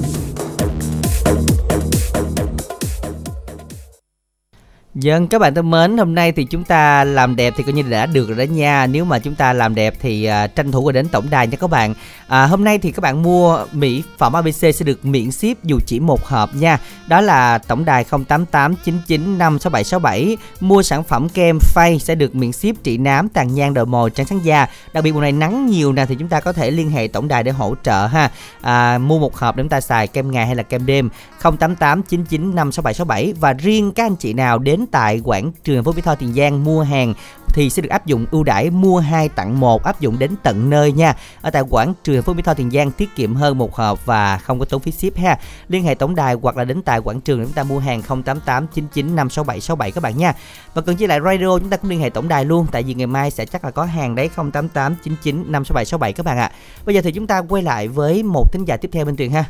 [5.01, 7.83] Dân các bạn thân mến, hôm nay thì chúng ta làm đẹp thì coi như
[7.83, 8.87] đã được rồi đó nha.
[8.87, 11.57] Nếu mà chúng ta làm đẹp thì à, tranh thủ rồi đến tổng đài nha
[11.57, 11.95] các bạn.
[12.27, 15.79] À, hôm nay thì các bạn mua mỹ phẩm ABC sẽ được miễn ship dù
[15.87, 16.79] chỉ một hộp nha.
[17.07, 20.37] Đó là tổng đài 088 99 56767.
[20.61, 24.11] Mua sản phẩm kem phay sẽ được miễn ship trị nám, tàn nhang, đồi mồi,
[24.11, 24.67] trắng sáng da.
[24.93, 27.29] Đặc biệt mùa này nắng nhiều nè thì chúng ta có thể liên hệ tổng
[27.29, 28.31] đài để hỗ trợ ha.
[28.61, 31.09] À, mua một hộp để chúng ta xài kem ngày hay là kem đêm
[31.43, 36.03] 088 99 56767 và riêng các anh chị nào đến tại quảng trường phố Mỹ
[36.03, 37.14] Tho Tiền Giang mua hàng
[37.53, 40.70] thì sẽ được áp dụng ưu đãi mua 2 tặng 1 áp dụng đến tận
[40.70, 41.14] nơi nha.
[41.41, 44.38] Ở tại quảng trường phố Mỹ Tho Tiền Giang tiết kiệm hơn một hộp và
[44.38, 45.38] không có tốn phí ship ha.
[45.68, 48.03] Liên hệ tổng đài hoặc là đến tại quảng trường để chúng ta mua hàng
[48.03, 50.32] 088 99 567 67 các bạn nha.
[50.74, 52.95] Và cần chia lại radio chúng ta cũng liên hệ tổng đài luôn tại vì
[52.95, 56.53] ngày mai sẽ chắc là có hàng đấy 088 99 567 67 các bạn ạ.
[56.86, 59.30] Bây giờ thì chúng ta quay lại với một thính giả tiếp theo bên truyền
[59.30, 59.45] ha.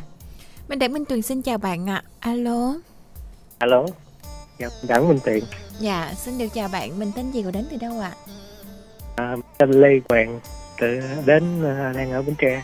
[0.67, 2.03] Minh Đẳng Minh Tuyền xin chào bạn ạ.
[2.19, 2.73] Alo.
[3.57, 3.85] alo
[4.61, 5.43] dạ đảng minh tiện
[5.79, 6.99] Dạ, xin được chào bạn.
[6.99, 8.11] Mình tên gì và đến từ đâu ạ?
[9.15, 10.39] à, tên lê hoàng
[10.81, 10.87] từ
[11.25, 12.63] đến à, đang ở bến tre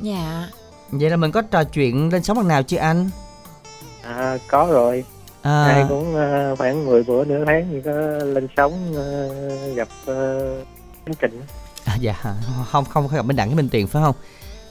[0.00, 0.48] Dạ.
[0.90, 3.10] Vậy là mình có trò chuyện lên sóng lần nào chưa anh?
[4.02, 5.04] à, có rồi
[5.44, 7.90] nay À, cũng à, khoảng 10 bữa nửa tháng thì có
[8.24, 9.06] lên sóng à,
[9.74, 10.14] gặp à,
[11.06, 11.42] chương trình
[11.84, 12.14] à, dạ
[12.70, 14.14] không không gặp bên đặng với Minh Tuyền phải không?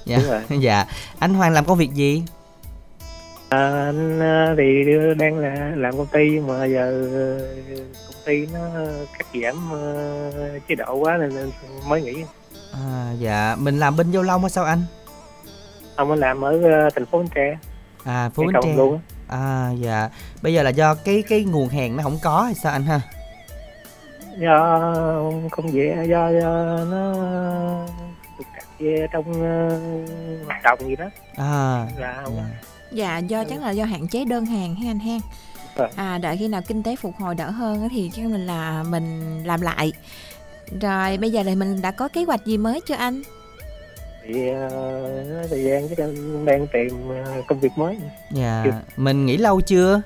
[0.05, 0.17] Dạ.
[0.17, 0.85] đúng rồi dạ.
[1.19, 2.23] Anh Hoàng làm công việc gì?
[3.49, 4.19] À, anh
[4.57, 4.85] thì
[5.19, 7.07] đang là làm công ty mà giờ
[8.07, 8.59] công ty nó
[9.17, 9.81] cắt giảm à,
[10.67, 11.49] chế độ quá nên, nên
[11.87, 12.23] mới nghỉ
[12.73, 14.81] À, dạ, mình làm bên Dâu Long hay sao anh?
[15.95, 17.57] ông mới làm ở à, thành phố bến tre
[18.03, 18.73] À, phố Bến Tre.
[18.75, 18.99] luôn.
[19.27, 20.09] À, dạ.
[20.41, 23.01] Bây giờ là do cái cái nguồn hàng nó không có hay sao anh ha?
[24.39, 24.79] do
[25.51, 27.13] công việc do, do nó
[28.79, 29.79] về trong ờ,
[30.45, 31.05] hoạt động gì đó
[31.37, 32.43] À, là không dạ.
[32.91, 35.17] Dạ, do chắc là do hạn chế đơn hàng ha anh ha.
[35.75, 35.91] Vâng.
[35.95, 38.83] À, đợi khi nào kinh tế phục hồi đỡ hơn á thì chắc mình là
[38.83, 39.93] mình làm lại.
[40.81, 43.21] Rồi bây giờ thì mình đã có kế hoạch gì mới chưa anh?
[44.33, 47.97] thì uh, thời gian anh đang tìm ờ, công việc mới
[48.31, 48.73] Dạ, Chưa.
[48.97, 50.01] mình nghỉ lâu chưa?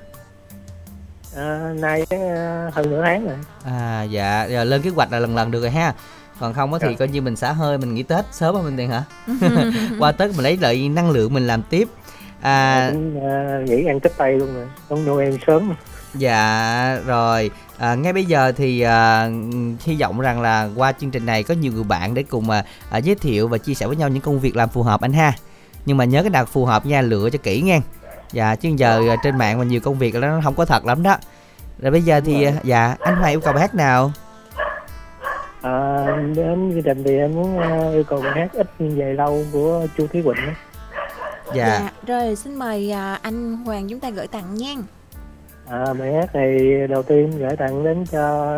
[1.36, 5.36] à, nay ờ, hơn nửa tháng rồi À, dạ, giờ lên kế hoạch là lần
[5.36, 5.94] lần được rồi ha.
[6.40, 6.96] Còn không á thì Dạ.
[6.98, 9.04] coi như mình xả hơi mình nghỉ Tết sớm hơn Minh Tuyền hả?
[9.98, 11.88] Qua Tết mình lấy lại năng lượng mình làm tiếp.
[12.42, 14.54] À, cũng ờ, nghỉ ăn tết tây luôn
[14.88, 15.72] rồi nuôi em sớm
[16.14, 17.50] Dạ rồi
[17.82, 19.28] À, ngay bây giờ thì à,
[19.80, 22.64] hy vọng rằng là qua chương trình này có nhiều người bạn để cùng à,
[22.90, 25.12] à, giới thiệu và chia sẻ với nhau những công việc làm phù hợp anh
[25.12, 25.32] ha.
[25.86, 27.80] Nhưng mà nhớ cái nào phù hợp nha, lựa cho kỹ nghe.
[28.32, 31.02] Dạ chứ giờ à, trên mạng mà nhiều công việc nó không có thật lắm
[31.02, 31.16] đó.
[31.78, 34.12] Rồi bây giờ thì à, dạ anh Hoàng yêu cầu bài hát nào?
[35.62, 39.44] À, đến gia đình thì em muốn uh, yêu cầu bài hát ít dài lâu
[39.52, 40.54] của Chu Thúy Quỳnh á.
[41.54, 41.92] Dạ.
[42.06, 44.74] rồi xin mời à, anh Hoàng chúng ta gửi tặng nha.
[45.66, 48.56] À, bài hát này đầu tiên gửi tặng đến cho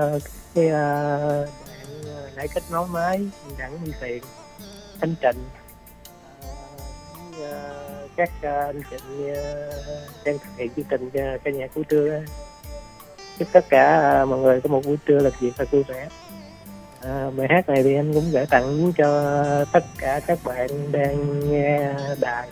[0.55, 1.49] cái uh, bạn
[2.01, 3.21] uh, nãy kết nối máy
[3.59, 4.23] đặng đi tiền
[5.01, 5.43] anh Trịnh
[7.43, 7.71] à,
[8.05, 9.37] uh, các uh, anh uh,
[10.25, 12.21] đang thực hiện chương trình uh, ca nhạc buổi trưa
[13.39, 16.09] chúc tất cả uh, mọi người có một buổi trưa làm việc thật vui vẻ.
[17.01, 19.35] À, bài hát này thì anh cũng gửi tặng cho
[19.73, 22.49] tất cả các bạn đang nghe đài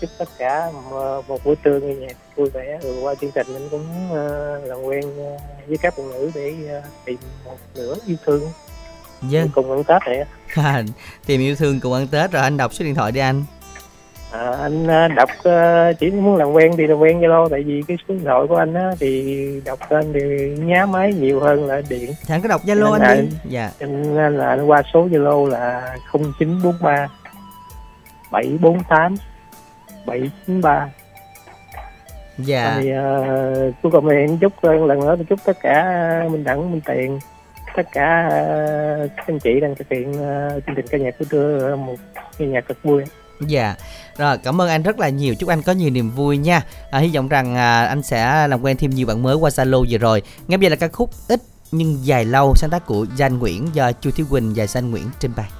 [0.00, 3.68] chúc tất cả một, buổi trưa nghe nhạc vui vẻ rồi qua chương trình anh
[3.70, 5.00] cũng uh, làm quen
[5.34, 8.42] uh, với các phụ nữ để uh, tìm một nửa yêu thương
[9.22, 9.48] Vâng.
[9.54, 10.24] cùng ăn tết này.
[10.56, 10.82] À,
[11.26, 13.44] tìm yêu thương cùng ăn Tết rồi anh đọc số điện thoại đi anh.
[14.32, 14.86] à, anh
[15.16, 15.28] đọc
[16.00, 18.56] chỉ muốn làm quen thì làm quen Zalo tại vì cái số điện thoại của
[18.56, 20.20] anh á thì đọc tên thì
[20.64, 23.36] nhá máy nhiều hơn là điện Thì anh có đọc Zalo Anh anh đi.
[23.40, 23.70] anh- Dạ.
[24.14, 27.08] nên là anh qua số Zalo là 0943
[28.30, 29.16] 748
[30.06, 30.88] 793
[32.38, 32.76] Dạ.
[32.80, 35.84] thì uh, cuối cùng thì em chúc uh, lần nữa chúc tất cả
[36.30, 37.18] Minh Đẳng, Minh Tiền
[37.76, 41.24] tất cả uh, các anh chị đang thực hiện uh, chương trình ca nhạc của
[41.30, 41.96] trưa uh, một
[42.38, 43.04] nghe nhạc thật vui
[43.46, 43.74] Dạ.
[44.16, 45.34] Rồi, cảm ơn anh rất là nhiều.
[45.34, 46.62] Chúc anh có nhiều niềm vui nha.
[46.90, 49.86] À, hy vọng rằng à, anh sẽ làm quen thêm nhiều bạn mới qua Zalo
[49.90, 50.22] vừa rồi.
[50.48, 51.40] Ngay bây giờ là ca khúc ít
[51.72, 55.04] nhưng dài lâu sáng tác của Danh Nguyễn do Chu Thiếu Quỳnh và Danh Nguyễn
[55.20, 55.59] trình bày.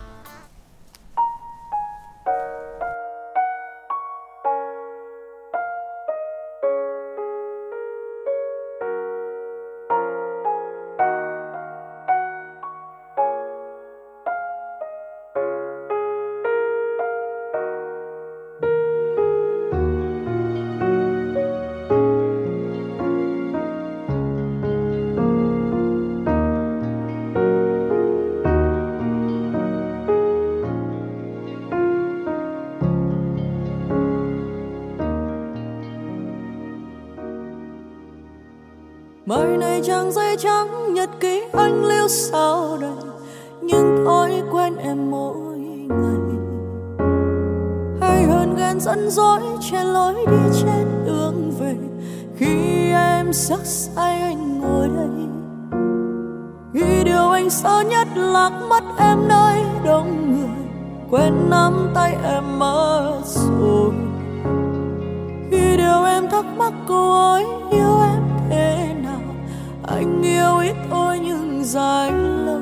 [70.01, 72.13] Anh yêu ít thôi nhưng dài
[72.47, 72.61] lâu.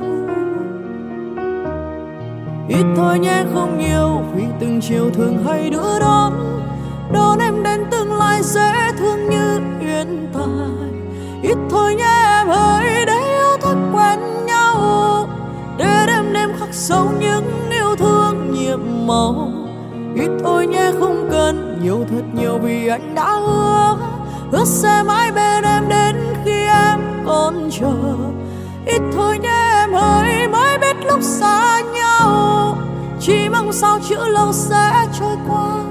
[2.68, 6.32] Ít thôi nhé, không nhiều, vì từng chiều thường hay đưa đón.
[7.12, 11.00] Đón em đến tương lai dễ thương như hiện tại
[11.42, 15.28] ít thôi nhé, em ơi, để yêu thói quen nhau.
[15.78, 19.52] Để đêm đêm khắc sâu những yêu thương nhiệm màu.
[20.14, 23.96] Ít thôi nhé, không cần nhiều thật nhiều vì anh đã hứa.
[24.52, 28.16] Hứa sẽ mãi bên em đến khi em con chờ.
[28.86, 32.78] Ít thôi nhé em ơi mới biết lúc xa nhau.
[33.20, 35.84] Chỉ mong sao chữ lâu sẽ trôi qua.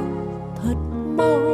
[0.63, 0.75] Thật
[1.17, 1.46] mau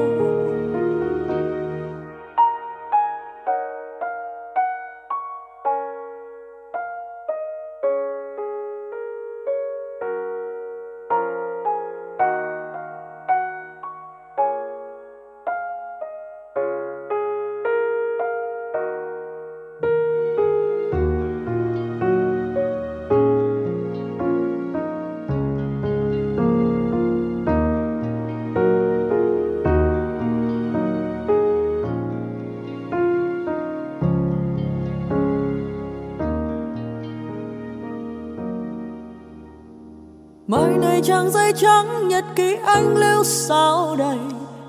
[41.04, 44.18] trang giấy trắng nhật ký anh lưu sao đầy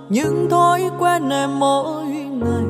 [0.09, 2.65] những thói quen em mỗi ngày.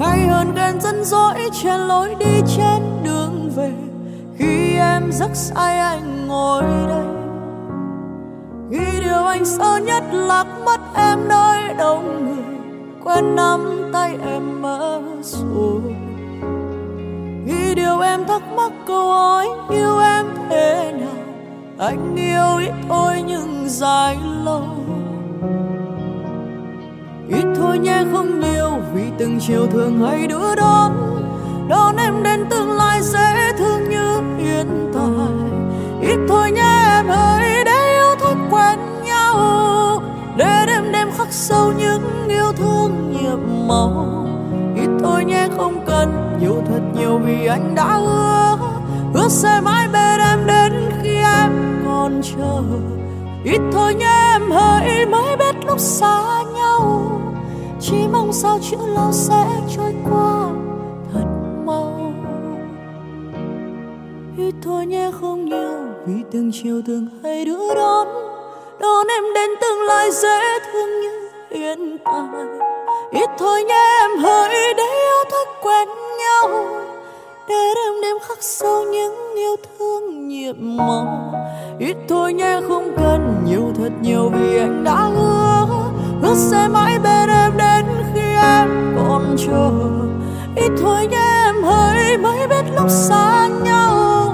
[0.00, 3.72] Hay hơn ghen dẫn dỗi trên lối đi trên đường về.
[4.38, 7.06] Khi em giấc say anh ngồi đây.
[8.70, 12.58] Ghi điều anh sợ nhất lạc mất em nơi đông người.
[13.04, 15.80] Quên nắm tay em mơ rồi
[17.46, 21.09] ghi điều em thắc mắc câu hỏi yêu em thế nào?
[21.80, 24.62] Anh yêu ít thôi nhưng dài lâu.
[27.28, 30.92] Ít thôi nhé, không nhiều, vì từng chiều thường hay đưa đón.
[31.68, 37.64] Đón em đến tương lai dễ thương như hiện tại ít thôi nhé, em ơi,
[37.64, 40.02] để yêu thôi quen nhau.
[40.36, 44.26] Để đêm đêm khắc sâu những yêu thương nhiệm màu.
[44.76, 48.56] Ít thôi nhé, không cần yêu thật nhiều vì anh đã hứa
[49.14, 52.62] hứa sẽ mãi bên em đến khi em còn chờ.
[53.44, 57.06] Ít thôi nhé, em hỡi, mới biết lúc xa nhau.
[57.80, 59.46] Chỉ mong sao chữ lâu sẽ
[59.76, 60.48] trôi qua
[61.12, 61.26] thật
[61.64, 62.12] mau.
[64.38, 68.08] Ít thôi nhé, không nhiều, vì từng chiều từng hay đưa đón.
[68.80, 72.44] Đón em đến tương lai dễ thương như hiện tại.
[73.10, 75.88] Ít thôi nhé, em hỡi, để yêu thói quen
[76.18, 76.66] nhau
[77.50, 81.34] để đêm đêm khắc sâu những yêu thương nhiệm màu
[81.78, 85.66] ít thôi nhé, không cần nhiều, thật nhiều vì anh đã hứa.
[86.22, 87.84] Hứa sẽ mãi bên em đến
[88.14, 89.70] khi em còn chờ.
[90.56, 94.32] Ít thôi nhé, em hỡi mới biết lúc xa nhau.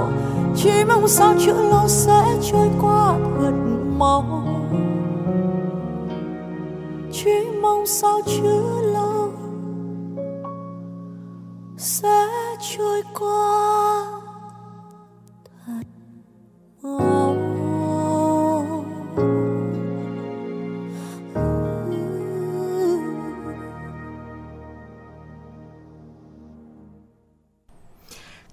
[0.56, 3.54] Chỉ mong sao chữ lâu sẽ trôi qua thật
[3.98, 4.24] mau.
[7.12, 8.75] Chỉ mong sao chữ
[12.76, 14.04] trôi qua.
[15.66, 15.82] Thật
[16.82, 17.36] mau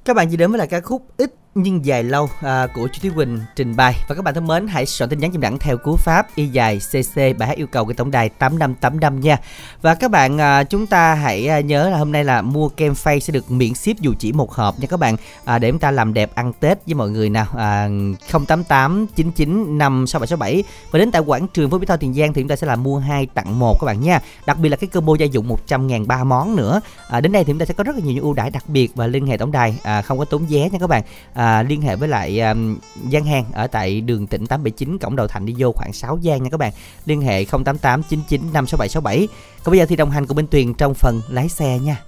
[0.05, 2.99] Các bạn chỉ đến với là ca khúc ít nhưng dài lâu à, của Chu
[3.01, 3.95] Thúy Quỳnh trình bày.
[4.09, 6.47] Và các bạn thân mến hãy soạn tin nhắn chim đẳng theo cú pháp y
[6.47, 9.37] dài cc bài hát yêu cầu cái tổng đài 8585 nha.
[9.81, 12.95] Và các bạn à, chúng ta hãy à, nhớ là hôm nay là mua kem
[12.95, 15.15] phay sẽ được miễn ship dù chỉ một hộp nha các bạn.
[15.45, 17.89] À, để chúng ta làm đẹp ăn tết với mọi người nào à,
[18.31, 22.41] 088 99 5 6767 và đến tại quảng trường phố Mỹ Tho Tiền Giang thì
[22.41, 24.19] chúng ta sẽ là mua hai tặng một các bạn nha.
[24.45, 26.81] Đặc biệt là cái combo gia dụng 100 ngàn ba món nữa.
[27.07, 28.63] À, đến đây thì chúng ta sẽ có rất là nhiều những ưu đãi đặc
[28.67, 31.03] biệt và liên hệ tổng đài à, không có tốn vé nha các bạn.
[31.33, 32.77] À, liên hệ với lại um,
[33.09, 36.43] gian hàng ở tại đường tỉnh 879 cổng đầu thành đi vô khoảng 6 gian
[36.43, 36.73] nha các bạn.
[37.05, 39.27] Liên hệ 088 99 56767
[39.63, 42.01] còn bây giờ thì đồng hành cùng bên Tuyền trong phần lái xe nha.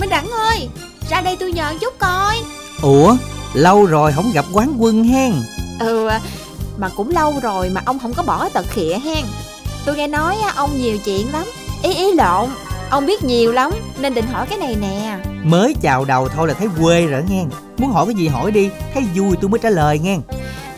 [0.00, 0.68] Minh Đẳng ơi
[1.10, 2.36] Ra đây tôi nhờ chút coi.
[2.82, 3.16] Ủa
[3.54, 5.34] lâu rồi không gặp quán quân hen
[5.80, 6.08] Ừ
[6.78, 9.24] Mà cũng lâu rồi mà ông không có bỏ tật khịa hen
[9.86, 11.46] Tôi nghe nói á, ông nhiều chuyện lắm.
[11.82, 12.50] Ý ý lộn
[12.90, 13.70] Ông biết nhiều lắm
[14.00, 15.18] Nên định hỏi cái này nè.
[15.42, 17.44] Mới chào đầu thôi là thấy quê rồi nghe.
[17.78, 20.18] Muốn hỏi cái gì hỏi đi thấy vui tôi mới trả lời nghe.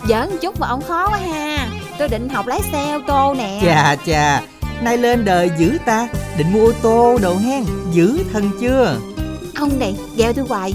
[0.09, 1.69] Giỡn chút mà ông khó quá ha.
[1.99, 3.61] Tôi định học lái xe ô tô nè.
[3.65, 4.43] Chà chà.
[4.83, 6.09] Nay lên đời dữ ta.
[6.39, 8.97] Định mua ô tô đồ hen dữ thần chưa?
[9.55, 10.75] Ông này gheo tôi hoài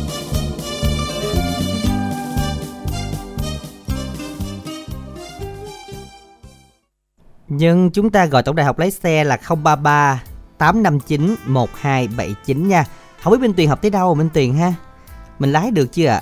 [7.53, 10.23] Nhưng chúng ta gọi tổng đài học lái xe là 033
[10.57, 12.85] 859 1279 nha.
[13.23, 14.73] Không biết Minh Tuyền học tới đâu Minh Tuyền ha?
[15.39, 16.21] Mình lái được chưa ạ?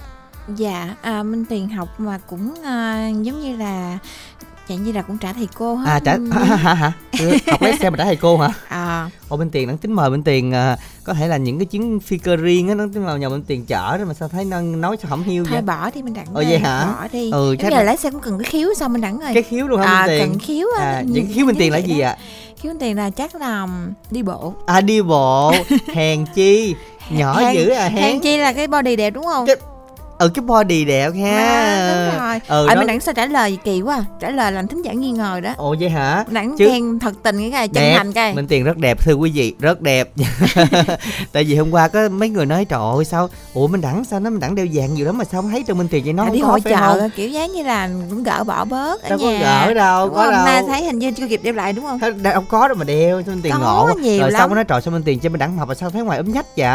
[0.56, 3.98] Dạ, à, Minh Tuyền học mà cũng à, giống như là
[4.70, 5.90] dạng như là cũng trả thầy cô hết.
[5.92, 6.92] À trả hả hả hả?
[7.20, 8.50] Ừ, học lái xe mà trả thầy cô hả?
[8.70, 11.66] À, Ồ bên tiền đang tính mời bên tiền à, có thể là những cái
[11.66, 14.28] chuyến phi cơ riêng á nó tính vào nhờ bên tiền chở đó mà sao
[14.30, 15.62] thấy nó nói sao không hiu thôi vậy?
[15.62, 16.86] bỏ đi mình đặng Ồ, vậy hả?
[17.00, 17.32] Bỏ đi.
[17.32, 19.30] Ừ, chắc là- lái xe cũng cần cái khiếu sao mình đặng rồi.
[19.34, 20.30] Cái khiếu luôn hả à, bên tiền?
[20.30, 20.86] cần khiếu á.
[20.86, 22.18] À, những khiếu bên tiền là gì ạ?
[22.62, 23.68] Khiếu bên tiền là chắc là
[24.12, 24.54] đi bộ.
[24.66, 25.54] À đi bộ,
[25.94, 26.76] hèn chi,
[27.10, 28.04] nhỏ Hèn- dữ à hèn.
[28.04, 29.46] Hèn chi là cái body đẹp đúng không?
[29.46, 29.56] Cái-
[30.20, 31.38] ừ cái body đẹp ha.
[31.38, 32.40] À, đúng rồi.
[32.48, 34.04] Ừ, ờ đó- mình đẳng sao trả lời kỳ quá à.
[34.20, 35.54] trả lời làm thính giả nghi ngờ đó.
[35.58, 36.24] Ồ vậy hả?
[36.30, 37.96] Đẳng Chứ- khen thật tình cái cái chân đẹp.
[37.98, 40.10] thành cái Minh Tiền rất đẹp thưa quý vị rất đẹp.
[41.32, 43.30] Tại vì hôm qua có mấy người nói trời ơi sao?
[43.54, 45.64] Ủa Minh Đẳng sao nó Minh Đẳng đeo vàng nhiều lắm mà sao không thấy
[45.68, 46.14] trong Minh Tiền vậy?
[46.14, 49.20] Nó à, đi hội chợ kiểu dáng như là cũng gỡ bỏ bớt ở đâu
[49.22, 50.34] có gỡ đâu Đúng có không?
[50.34, 50.46] đâu.
[50.46, 52.00] Nay thấy hình như chưa kịp đem lại đúng không?
[52.24, 54.40] Đâu có đâu mà đeo cho Minh Tiền Có ngộ nhiều rồi lắm.
[54.40, 56.18] sao có nói trời sao Minh Tiền cho Minh Đẳng mập mà sao thấy ngoài
[56.18, 56.68] ấm nhách vậy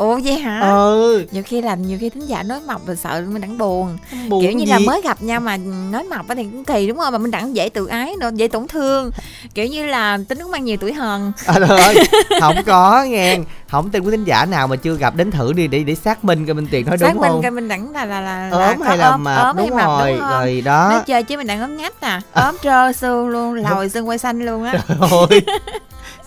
[0.00, 0.60] ủa vậy hả?
[0.60, 1.24] Ừ.
[1.30, 3.98] Nhiều khi là nhiều khi thính giả nói mập rồi sợ mình đẳng buồn.
[4.28, 4.70] Buồn kiểu như gì?
[4.72, 5.56] là mới gặp nhau mà
[5.90, 7.12] nói á thì cũng kỳ đúng không?
[7.12, 9.10] Mà mình đẳng dễ tự ái nữa dễ tổn thương.
[9.54, 11.32] Kiểu như là tính cũng mang nhiều tuổi hờn.
[11.46, 11.94] À, ơi
[12.40, 13.38] không có nghe.
[13.70, 16.24] Không tên quý thính giả nào mà chưa gặp đến thử đi để để xác
[16.24, 17.42] minh coi Minh Tiền nói xác đúng minh không?
[17.42, 19.44] coi mình đẳng là là là ốm hay là ốm, mập?
[19.46, 20.30] ốm hay đúng mập rồi đúng không?
[20.30, 22.20] rồi nói đó chơi chứ mình đẳng ốm nhách à.
[22.32, 24.74] Ốm trơ xương luôn lòi xương quay xanh luôn á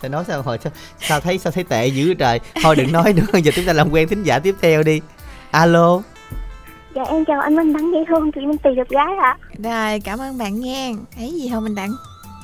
[0.04, 2.40] sao nói sao hồi sao, sao thấy sao thấy tệ dữ trời?
[2.64, 5.02] Thôi đừng nói nữa giờ chúng ta làm quen thính giả tiếp theo đi.
[5.52, 6.02] Alo.
[6.96, 9.38] Dạ em chào anh Minh Đăng dễ thương chị Minh Tì được gái ạ.
[9.64, 11.92] Rồi cảm ơn bạn nghe thấy gì không mình đẳng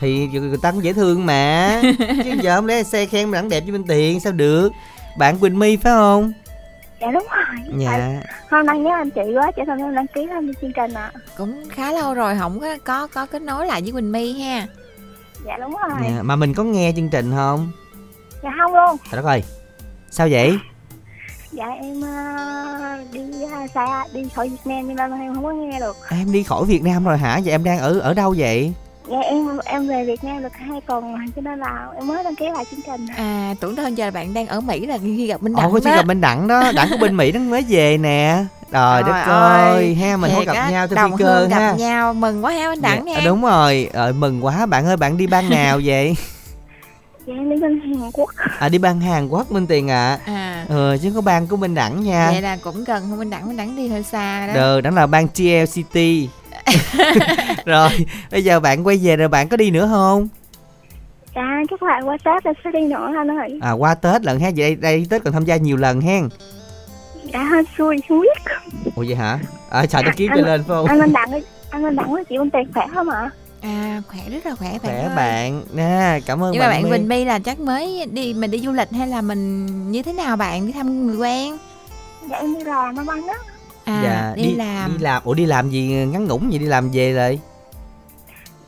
[0.01, 1.81] thì người ta cũng dễ thương mà.
[1.97, 4.69] Chứ giờ không lẽ xe khen mình đẳng đẹp với minh tiền sao được?
[5.17, 6.33] Bạn quỳnh my phải không?
[7.01, 7.75] Dạ đúng rồi.
[7.77, 8.21] Dạ.
[8.51, 10.93] Hôm nay nhớ anh chị quá cho nên em đăng ký tham gia chương trình
[10.93, 11.11] ạ.
[11.37, 14.67] Cũng khá lâu rồi không có có có kết nối lại với Quỳnh My ha
[15.45, 15.99] dạ đúng rồi.
[16.03, 17.71] Dạ mà mình có nghe chương trình không?
[18.43, 18.97] Dạ không luôn.
[19.11, 19.43] Trời đất ơi
[20.11, 20.57] sao vậy?
[21.51, 25.51] Dạ em ờ, đi uh, xa đi khỏi Việt Nam nên là em không có
[25.51, 25.95] nghe được.
[26.09, 27.39] Em đi khỏi việt nam rồi hả?
[27.43, 28.73] Vậy em đang ở ở đâu vậy
[29.09, 32.35] dạ em em về Việt Nam được hai tuần cho nên là em mới đăng
[32.35, 33.07] ký lại chương trình.
[33.17, 35.79] À tưởng đâu giờ bạn đang ở Mỹ là khi gặp Minh ồ Đẳng có
[35.79, 35.95] chỉ đó.
[35.95, 38.43] Gặp bên đẳng đó đẳng của bên mỹ nó mới về nè.
[38.71, 41.49] Trời đất ơi, ơi ha mình không gặp á, nhau trên đồng phi cơ hương
[41.49, 41.59] ha.
[41.59, 44.85] gặp nhau mừng quá ha Minh Đẳng Dạ, nha đúng rồi ờ, mừng quá bạn
[44.85, 46.15] ơi bạn đi ban nào vậy?
[47.25, 48.29] Dạ em đi bên Hàn Quốc.
[48.59, 50.19] À đi ban hàn quốc minh tiền ạ.
[50.25, 50.65] À.
[50.69, 52.29] Ờ chứ có ban của minh đẳng nha.
[52.31, 54.53] Vậy là cũng gần hơn Minh Đẳng Minh Đẳng đi hơi xa đó.
[54.53, 55.97] Được, đó là bang TLCT
[57.65, 57.89] Rồi,
[58.31, 60.27] bây giờ bạn quay về rồi bạn có đi nữa không?
[61.35, 64.39] dạ chắc là qua Tết em sẽ đi nữa anh ơi À qua Tết lần
[64.39, 66.29] ha, vậy đây, đây Tết còn tham gia nhiều lần hen
[67.33, 68.51] dạ hơi xui không biết
[68.95, 69.39] Ủa vậy hả?
[69.71, 70.85] À trời tôi kiếm cho lên phải không?
[70.85, 71.29] anh Minh Đặng
[71.69, 73.29] anh Minh Đặng với chị Minh Tiền khỏe không ạ
[73.61, 75.15] à khỏe rất là khỏe bạn Khỏe ơi.
[75.15, 76.89] bạn nè, cảm ơn nhưng mà bạn.
[76.89, 80.13] Quỳnh My là chắc mới đi mình đi du lịch hay là mình như thế
[80.13, 81.57] nào bạn đi thăm người quen
[82.29, 83.35] dạ em đi làm ở anh á
[83.89, 84.91] à dạ, đi, làm.
[84.97, 85.81] Đi làm, ủa đi làm gì?
[85.87, 87.39] Ngắn ngủn vậy đi làm về rồi?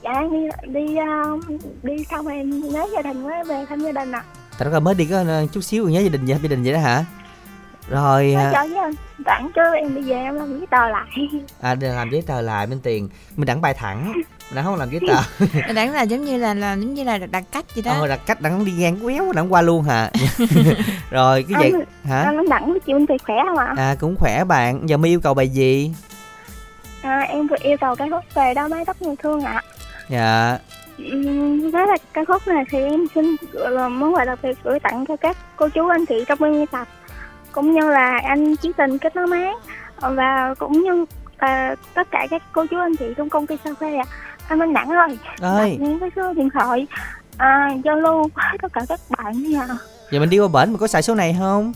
[0.04, 0.98] dạ đi đi
[1.36, 4.24] uh, đi xong em nhớ gia đình mới về thăm gia đình ạ.
[4.58, 6.74] Tại đó mới đi có ờ, chút xíu nhớ gia đình vậy, gia đình vậy
[6.74, 7.06] đó hả?
[7.90, 8.94] Rồi, nói à, cho với anh
[9.26, 11.08] đặng chứ em đi về em làm giấy tờ lại.
[11.62, 13.10] À đi làm giấy tờ lại bên tiền.
[13.36, 14.14] Mình đẳng bài thẳng
[14.56, 15.46] Đẳng không làm giấy tờ.
[15.74, 17.92] Đẳng là giống như là là giống như là đặt cách gì đó.
[17.92, 20.12] Ờ, đặt cách đẳng đi ngang quéo đẳng qua luôn hả?
[21.12, 22.22] Rồi, cái vậy hả?
[22.22, 23.74] anh Đặng chị Minh Tiền khỏe không ạ?
[23.78, 25.92] À cũng khỏe bạn, giờ mới yêu cầu bài gì?
[27.02, 29.62] à, em vừa yêu cầu cái khúc về đó mái tóc người thương ạ.
[30.10, 30.58] Dạ,
[31.72, 34.80] với là ca khúc này thì em xin gọi là món quà đặc biệt gửi
[34.80, 36.88] tặng cho các cô chú anh chị trong ban biên tập.
[37.52, 39.58] Cũng như là anh chí tình kết nối mát
[40.00, 41.06] và cũng như
[41.38, 44.06] à, tất cả các cô chú anh chị trong công ty cà phê ạ
[44.52, 46.88] anh Minh Đẳng ơi ơi, những cái số điện thoại
[47.38, 49.68] à, giao lưu với tất cả các bạn nha.
[50.12, 51.74] Giờ mình đi qua bển mình có xài số này không?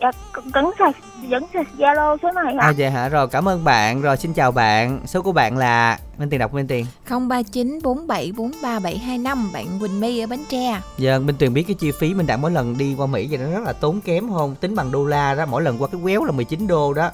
[0.00, 0.10] dạ,
[0.54, 0.92] vẫn xài
[1.30, 2.66] vẫn xài zalo số này ạ.
[2.66, 5.00] À dạ hả, rồi cảm ơn bạn, rồi xin chào bạn.
[5.06, 6.86] Số của bạn là, Minh Tiền đọc Minh Tiền.
[7.08, 10.80] 0394743725 bạn Quỳnh My ở Bến Tre.
[10.98, 13.38] Giờ Minh Tiền biết cái chi phí mình đã mỗi lần đi qua Mỹ vậy
[13.38, 14.54] nó rất là tốn kém không?
[14.54, 17.10] Tính bằng đô la đó, mỗi lần qua cái quéo là 19 đô đó.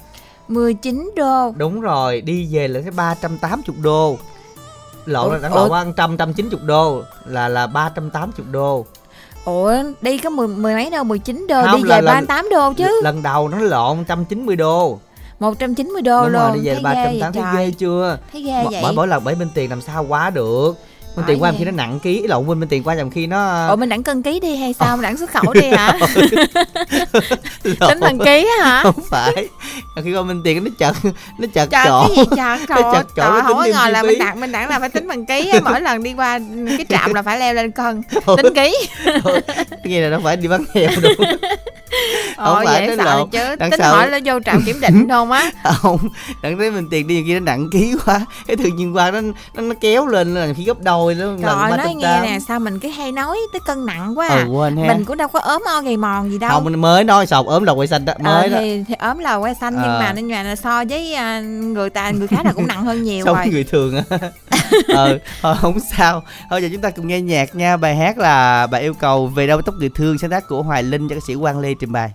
[0.49, 1.53] 19 đô.
[1.57, 4.19] Đúng rồi, đi về là cái 380 đô
[5.09, 5.49] Lộn ủa?
[5.57, 8.87] lộn qua 100, 190 đô Là là 380 đô.
[9.45, 12.49] Ủa đi có mười, mười mấy đô 19 đô Không, đi là- về là- 38
[12.51, 13.01] đô chứ.
[13.05, 14.99] Lần đầu nó lộn 190 đô.
[15.41, 18.19] 190 đô Đúng luôn rồi, đi về thấy là ghê 380 vậy thấy ghê chưa?
[18.33, 18.83] Thấy ghê vậy.
[18.83, 20.75] mỗi mỗi lần bảy bên tiền làm sao quá được
[21.19, 21.59] Bởi tiền qua vậy.
[21.59, 22.27] khi nó nặng ký.
[22.27, 24.73] Lộn bên bên tiền qua nhầm khi nó Ủa mình đẳng cân ký đi hay
[24.73, 24.97] sao?
[24.97, 25.99] Mình đẳng xuất khẩu đi hả?
[27.63, 28.83] Tính bằng ký hả?
[28.83, 29.49] Không phải.
[30.05, 30.97] Khi qua bên tiền nó chật
[31.39, 32.07] nó chật chỗ.
[32.09, 34.79] cái gì trời trời chặt chỗ nó tính thêm là mình đẳng mình đẳng là
[34.79, 38.03] phải tính bằng ký mỗi lần đi qua cái trạm là phải leo lên cân.
[38.37, 38.75] Tính ký.
[39.85, 41.27] Nghe là nó phải đi bán heo đúng
[42.45, 43.31] Không phải sợ lộn.
[43.31, 43.57] chứ.
[43.59, 45.99] Đằng tính sau- hỏi là vô trạm kiểm định không á không
[46.43, 48.21] đặng thấy bên tiền đi kia nó nặng ký quá.
[48.47, 49.21] Cái tự nhiên qua nó
[49.55, 52.79] nó, nó kéo lên là khi gấp đôi trời ba nói nghe nè sao mình
[52.79, 54.45] cái hay nói tới cân nặng quá à.
[54.47, 54.89] ừ quên ha.
[54.95, 56.51] Mình cũng đâu có ốm o gầy mòn gì đâu.
[56.51, 58.59] Không mình mới nói sọc ốm đầu quay xanh đó Ờ, mới đó.
[58.61, 60.01] thì, thì ốm lầu quay xanh nhưng Ờ.
[60.01, 63.25] mà nên là so với à, người ta người khác là cũng nặng hơn nhiều
[63.27, 63.47] sống rồi.
[63.49, 64.01] người thường
[64.95, 66.23] ờ thôi không sao.
[66.51, 67.77] Thôi giờ chúng ta cùng nghe nhạc nha.
[67.77, 70.83] Bài hát là bài yêu cầu về đâu tóc người thương sáng tác của hoài
[70.83, 72.11] linh cho ca sĩ quang lê trình bày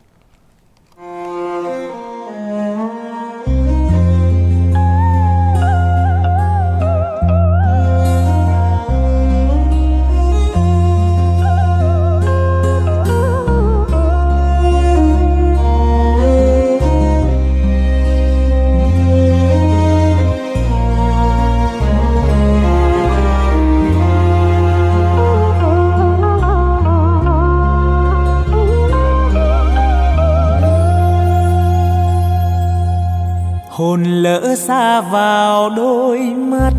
[34.23, 36.73] lỡ xa vào đôi mắt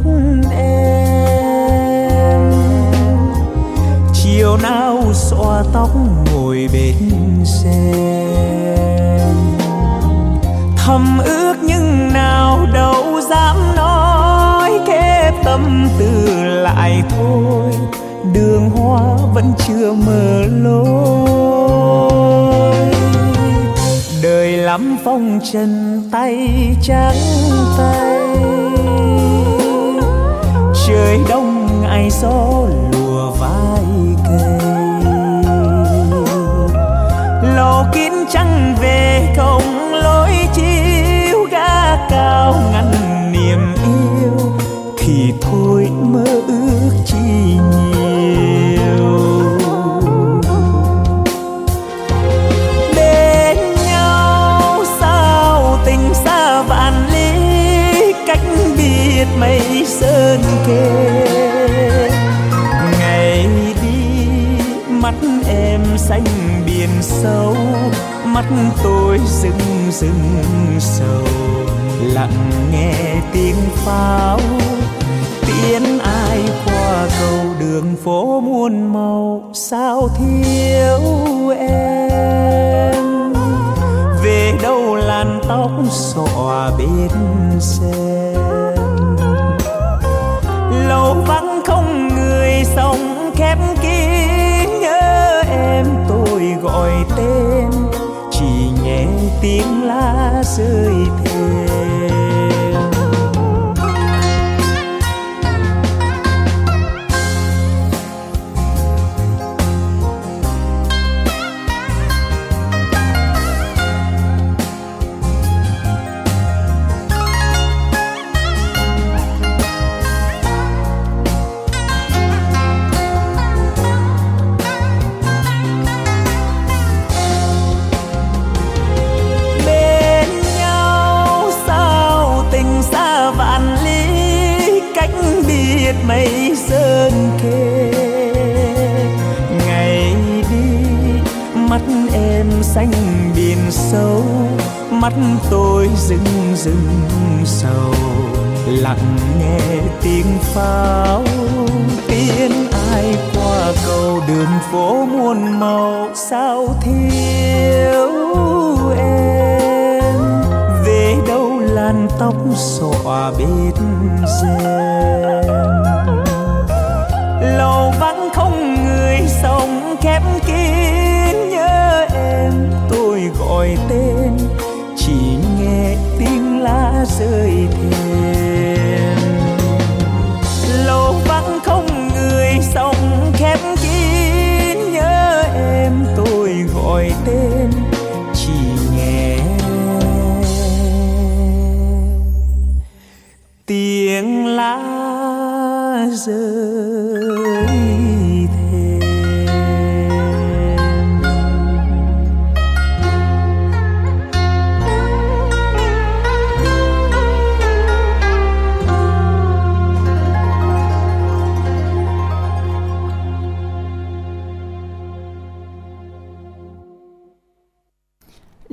[0.58, 2.52] em.
[4.14, 5.90] Chiều nào xõa tóc
[6.26, 7.92] ngồi bên xe
[10.76, 17.72] thầm ước nhưng nào đâu dám nói, kép tâm tư lại thôi.
[18.34, 19.00] Đường hoa
[19.34, 21.23] vẫn chưa mở lối.
[24.74, 26.48] Ngắm phong trần tay
[26.82, 27.14] trắng
[27.78, 28.28] tay.
[30.86, 33.84] Trời đông, ai gió lùa vai
[34.28, 34.58] cây
[37.56, 42.54] lò kín trăng về không lối chiếu ga cao
[59.44, 62.08] mây sơn kề.
[62.98, 63.46] Ngày
[63.82, 64.26] đi,
[64.88, 65.14] mắt
[65.48, 66.24] em xanh
[66.66, 67.56] biển sâu,
[68.24, 68.44] mắt
[68.82, 70.34] tôi rừng rừng
[70.78, 71.26] sầu.
[72.02, 72.94] Lặng nghe
[73.32, 74.40] tiếng pháo,
[75.46, 79.42] tiếng ai qua cầu đường phố muôn màu.
[79.54, 81.00] Sao thiếu
[81.58, 83.32] em?
[84.22, 87.10] Về đâu làn tóc xõa bên
[87.60, 88.34] xe?
[90.88, 97.70] Lâu vắng không người sống khép kín, nhớ em tôi gọi tên,
[98.30, 99.06] chỉ nghe
[99.42, 101.63] tiếng lá rơi thềm.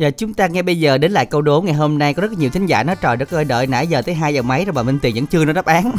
[0.01, 2.13] Và chúng ta nghe bây giờ đến lại câu đố ngày hôm nay.
[2.13, 4.41] Có rất nhiều thính giả nói trời đất ơi đợi nãy giờ tới 2 giờ
[4.41, 5.91] mấy rồi bà Minh Tiền vẫn chưa nói đáp án.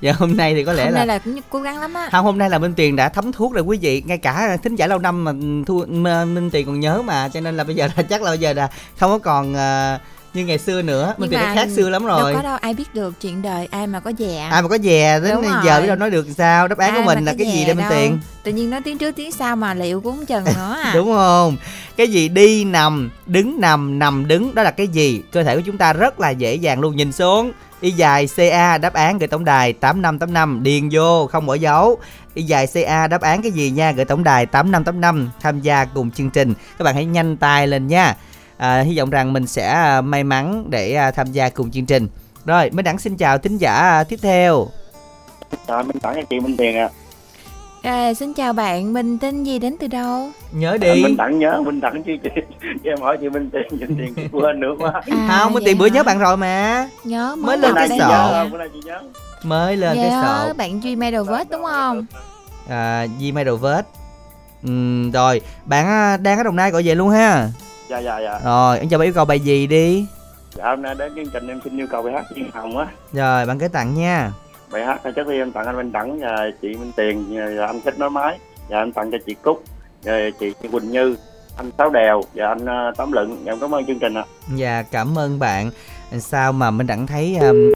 [0.00, 2.08] Giờ hôm nay thì có lẽ hôm là nay là cũng cố gắng lắm á.
[2.12, 4.02] Không hôm nay là Minh Tiền đã thấm thuốc rồi quý vị.
[4.06, 5.32] Ngay cả thính giả lâu năm mà
[5.66, 8.38] thu Minh Tiền còn nhớ mà cho nên là bây giờ là chắc là bây
[8.38, 8.68] giờ là
[8.98, 9.98] không có còn ờ,
[10.36, 11.14] như ngày xưa nữa.
[11.20, 12.32] Tiền đã khác xưa lắm rồi.
[12.32, 14.48] đâu có đâu ai biết được chuyện đời ai mà có già.
[14.50, 16.98] Ai mà có dè đến Đúng giờ biết đâu nói được sao đáp án của
[16.98, 17.90] Ai mình mà là cái gì Minh đâu.
[17.90, 18.18] Tiền?
[18.42, 20.92] Tự nhiên nói tiếng trước tiếng sau mà liệu cũng chừng nữa à.
[20.94, 21.56] Đúng không?
[21.96, 25.22] Cái gì đi nằm đứng nằm nằm đứng đó là cái gì?
[25.32, 26.96] Cơ thể của chúng ta rất là dễ dàng luôn.
[26.96, 27.52] Nhìn xuống.
[27.80, 30.62] Y dài ca đáp án gửi tổng đài tám năm tám năm.
[30.62, 31.98] Điền vô không bỏ dấu.
[32.34, 33.92] Y dài ca đáp án cái gì nha?
[33.92, 35.30] Gửi tổng đài tám năm tám năm.
[35.40, 36.54] Tham gia cùng chương trình.
[36.78, 38.16] Các bạn hãy nhanh tay lên nha
[38.56, 41.86] à, hy vọng rằng mình sẽ à, may mắn để à, tham gia cùng chương
[41.86, 42.08] trình
[42.44, 44.66] rồi mới đẳng xin chào thính giả à, tiếp theo
[45.68, 46.88] Rồi mình tặng cho chị Minh Tiền à.
[47.82, 51.38] à, xin chào bạn mình tên gì đến từ đâu nhớ à đi mình tặng
[51.38, 52.30] nhớ, mình tặng chứ chị.
[52.84, 54.92] Em hỏi chị Minh Tiền, Minh Tiền chị quên nữa quá.
[54.94, 55.94] à, không mới vậy tiền bữa hả?
[55.94, 58.48] nhớ bạn rồi mà nhớ mới lên cái sổ.
[59.42, 62.06] mới lên cái nhớ sổ bạn duy Meadowvest đúng không
[62.68, 63.86] à, Gmail vết
[64.62, 67.48] Ừm, rồi bạn à, đang ở đồng nai gọi về luôn ha
[67.88, 68.40] Dạ dạ dạ.
[68.44, 70.06] rồi anh cho bạn yêu cầu bài gì đi?
[70.54, 72.86] Dạ hôm nay đến chương trình em xin yêu cầu bài hát Duyên Hồng á.
[73.12, 74.32] Rồi bạn gửi tặng nha.
[74.72, 77.98] Bài hát khi em tặng anh Minh Đẳng và chị Minh Tiền và anh Thích
[77.98, 78.38] Nói Máy
[78.68, 79.62] và em tặng cho chị Cúc
[80.02, 81.16] và chị Quỳnh Như
[81.56, 83.42] anh Sáu Đèo và anh ờ, Tóm Lựng.
[83.46, 84.24] Em cảm ơn chương trình ạ.
[84.54, 85.70] Dạ cảm ơn bạn.
[86.18, 87.72] Sao mà mình đặng thấy um,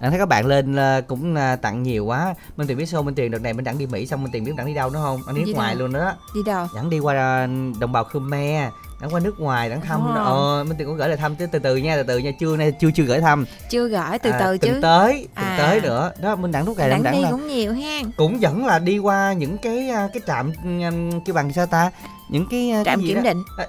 [0.00, 2.34] Đặng thấy các bạn lên ờ, cũng ờ, tặng nhiều quá.
[2.56, 4.44] Minh Tiền biết sao Minh Tiền đợt này mình đặng đi Mỹ xong Minh Tiền
[4.44, 5.20] biết đặng đi đâu nữa không?
[5.26, 6.12] Anh đi nước ngoài luôn đó.
[6.34, 6.66] Đi đâu?
[6.74, 7.46] Đặng đi qua ờ,
[7.80, 10.00] đồng bào Khmer Đặng qua nước ngoài đặng thăm.
[10.00, 10.24] Wow.
[10.24, 12.30] ờ, Minh Tiền cũng gửi lời thăm từ từ từ nha từ từ nha.
[12.40, 13.44] Chưa nay chưa chưa gửi thăm.
[13.70, 14.78] Chưa gửi từ À, từ tuần chứ.
[14.82, 15.54] tới À.
[15.58, 16.12] tới nữa.
[16.22, 18.00] Đó Minh đặng lúc này đặng đặng đi là cũng nhiều ha.
[18.16, 21.90] cũng vẫn là đi qua những cái à, cái trạm um, kêu bằng sao ta?
[22.30, 23.22] Những cái à, cái trạm gì kiểm đó.
[23.22, 23.42] định.
[23.58, 23.66] À,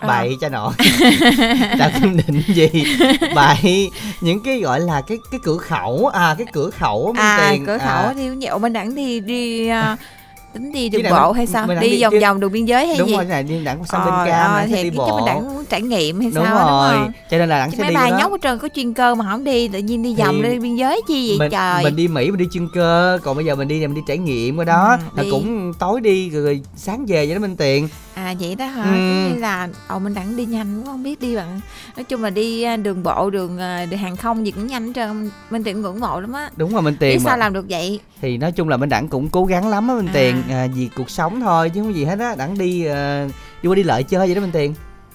[0.00, 0.08] Ờ.
[0.08, 0.72] bậy cha nội
[1.78, 2.68] trạm kiểm định gì?
[3.34, 3.90] Bậy.
[4.20, 7.66] Những cái gọi là cái cái cửa khẩu à cái cửa khẩu Minh à tiền.
[7.66, 9.96] cửa khẩu à, đi nhậu bên đẳng đi đi à,
[10.54, 11.66] tính đi đường bộ hay sao?
[11.80, 13.14] đi đi vòng chứ- vòng đường biên giới hay đúng gì?
[13.14, 15.24] rồi này đi đặng sang bên Ờ, cam ờ, đặng sẽ thì đi bộ mình
[15.26, 17.12] đẳng muốn trải nghiệm hay đúng sao rồi đúng không?
[17.30, 19.24] cho nên là chứ sẽ mấy đi bà nhóc ở trơn có chuyên cơ mà
[19.30, 21.84] không đi tự nhiên đi vòng lên biên giới chi vậy mình, trời?
[21.84, 24.18] mình đi Mỹ mình đi chuyên cơ còn bây giờ mình đi mình đi trải
[24.18, 27.88] nghiệm qua đó Ừ, là cũng tối đi rồi, sáng về vậy đó Minh Tiền
[28.14, 28.84] à vậy đó hả?
[28.84, 29.28] Ừ.
[29.28, 31.60] Như là ồ mình đẳng đi nhanh cũng không biết đi bằng
[31.96, 34.86] nói chung là đi à, đường bộ đường, à, đường hàng không gì cũng nhanh
[34.86, 36.50] hết trơn mình tiện ngưỡng mộ lắm á.
[36.56, 38.00] Đúng rồi Minh biết Tiền sao làm được vậy?
[38.20, 40.12] Thì nói chung là bên đẳng cũng cố gắng lắm á Minh À.
[40.14, 43.28] Tiền à, vì cuộc sống thôi chứ không có gì hết á đẳng đi à,
[43.62, 44.74] đi qua đi lợi chơi vậy đó Minh Tiền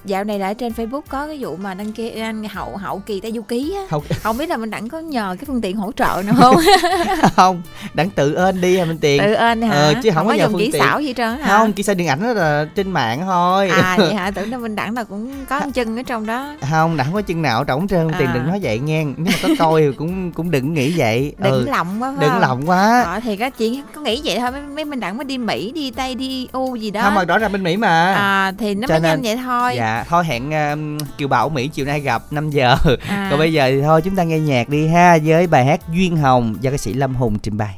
[0.10, 3.00] dạo này là ở trên Facebook có cái vụ mà đăng ký anh hậu hậu
[3.06, 3.82] kỳ ta du ký á.
[3.90, 4.04] Không.
[4.24, 6.56] Không biết là mình đẳng có nhờ cái phương tiện hỗ trợ nào không?
[7.36, 7.62] Không
[7.94, 9.22] đẳng tự ơn đi à Minh Tiền?
[9.24, 9.74] Tự ơn hả?
[9.74, 10.82] Ờ, chứ không có nhờ dùng kỹ tiện.
[10.82, 11.58] xảo gì trơn hả?
[11.58, 13.70] Không kỹ sư điện ảnh đó là trên mạng thôi.
[13.70, 14.32] À vậy hả?
[14.32, 16.54] Tưởng đâu mình đẳng là cũng có một chân ở trong đó.
[16.72, 18.08] Không đẳng có chân nào trỏng trơn.
[18.08, 18.34] Minh Tiền À.
[18.34, 21.34] đừng nói vậy nghe nếu mà có coi thì cũng cũng đừng nghĩ vậy.
[21.44, 22.40] Đừng ừ, lòng quá đừng không?
[22.40, 23.02] lòng quá.
[23.02, 24.52] Ờ, thì các chị có nghĩ vậy thôi.
[24.52, 27.02] Mấy, mấy mình đẳng mới đi mỹ đi tây đi u gì đó.
[27.02, 28.14] Không mà rõ ràng bên Mỹ mà.
[28.14, 29.74] À, thì nó Cho mới nên- nhanh vậy thôi.
[29.78, 32.76] Dạ thôi hẹn um, Kiều Bảo Mỹ chiều nay gặp 5 giờ.
[33.08, 35.80] À, còn bây giờ thì thôi chúng ta nghe nhạc đi ha với bài hát
[35.94, 37.76] Duyên Hồng do ca sĩ Lâm Hùng trình bày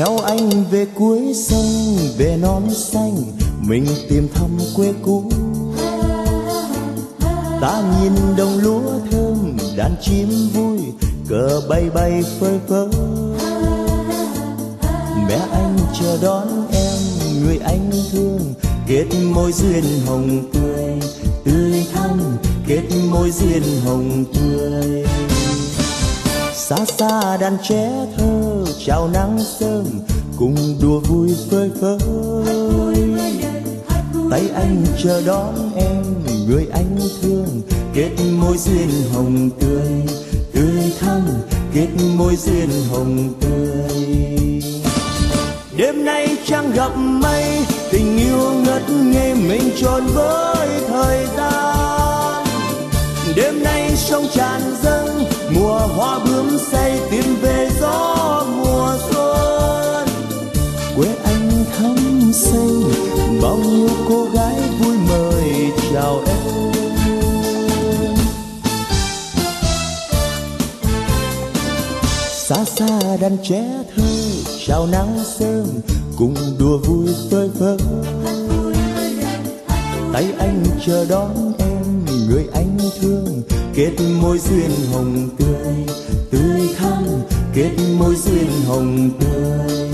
[0.00, 3.16] theo anh về cuối sông, về non xanh,
[3.60, 5.24] mình tìm thăm quê cũ.
[7.60, 10.78] Ta nhìn đồng lúa thơm, đàn chim vui,
[11.28, 12.88] cờ bay bay phơi phới.
[15.28, 16.98] Mẹ anh chờ đón em,
[17.42, 18.54] người anh thương,
[18.86, 21.00] kết môi duyên hồng tươi.
[21.44, 22.20] Tươi thắm,
[22.66, 25.06] kết môi duyên hồng tươi.
[26.54, 28.29] Xa xa đàn trẻ thơ
[28.86, 29.84] chào nắng sớm,
[30.36, 31.98] cùng đùa vui phơi phới.
[34.30, 36.04] Tay anh chờ đón em,
[36.48, 37.60] người anh thương.
[37.94, 39.88] Kết môi duyên hồng tươi
[40.52, 41.20] tươi thắm.
[41.74, 44.62] Kết môi duyên hồng tươi.
[45.76, 47.44] Đêm nay trăng gặp mây,
[47.90, 52.44] tình yêu ngất ngây mình tròn với thời gian.
[53.36, 55.24] Đêm nay sông tràn dâng
[55.54, 60.08] mùa hoa bướm say tìm về gió mùa xuân.
[60.96, 61.96] Quê anh thắm
[62.32, 62.82] xanh,
[63.42, 66.36] bao nhiêu cô gái vui mời chào em.
[72.30, 73.64] Xa xa đàn trẻ
[73.96, 74.02] thơ,
[74.66, 75.66] chào nắng sớm,
[76.18, 77.76] cùng đùa vui phơi phới
[80.12, 81.69] tay anh chờ đón em
[82.30, 83.42] người anh thương,
[83.74, 83.92] kết
[84.22, 85.74] môi duyên hồng tươi.
[86.30, 87.04] Tươi thắm,
[87.54, 89.89] kết môi duyên hồng tươi.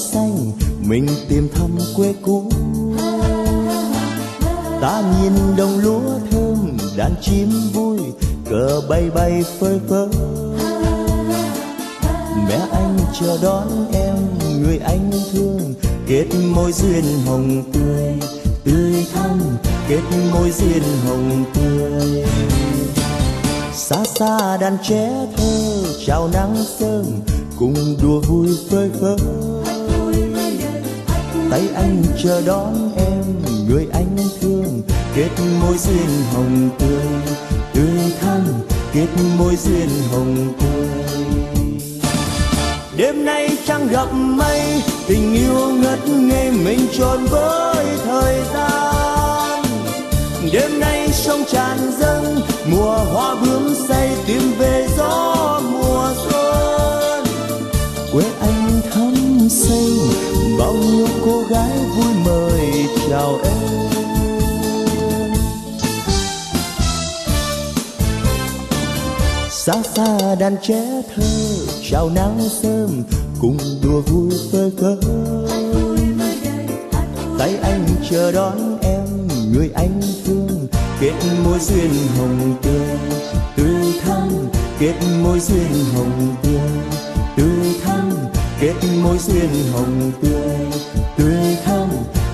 [0.00, 0.52] Xanh
[0.86, 2.50] mình tìm thăm quê cũ.
[4.80, 7.98] Ta nhìn đồng lúa thơm, đàn chim vui,
[8.50, 10.08] cờ bay bay phơi phới.
[12.48, 14.16] Mẹ anh chờ đón em,
[14.62, 15.74] người anh thương,
[16.08, 18.14] kết môi duyên hồng tươi.
[18.64, 19.40] Tươi thắm,
[19.88, 20.02] kết
[20.32, 22.24] môi duyên hồng tươi.
[23.74, 27.04] Xa xa đàn trẻ thơ, chào nắng sớm,
[27.58, 29.16] cùng đùa vui phơi phới
[31.50, 33.24] tay anh chờ đón em,
[33.68, 34.82] người anh thương.
[35.14, 37.06] Kết môi duyên hồng tươi
[37.74, 38.40] tươi thắm.
[38.92, 39.08] Kết
[39.38, 40.88] môi duyên hồng tươi.
[42.96, 49.64] Đêm nay trăng gặp mây, tình yêu ngất ngây mình tròn với thời gian.
[50.52, 56.29] Đêm nay sông tràn dâng, mùa hoa bướm say tìm về gió mùa xuân.
[59.48, 59.98] Thắm
[60.58, 63.80] bao nhiêu cô gái vui mời chào em.
[69.50, 71.22] Xa xa đàn trẻ thơ,
[71.90, 73.02] chào nắng sớm,
[73.40, 74.96] cùng đùa vui phơi phới.
[77.38, 80.66] Tay anh chờ đón em, người anh thương,
[81.00, 81.12] kết
[81.44, 82.98] môi duyên hồng tươi.
[83.56, 84.28] Tươi thắm,
[84.78, 87.09] kết môi duyên hồng tươi
[88.60, 90.58] kết môi duyên hồng tươi
[91.16, 91.88] tươi thắm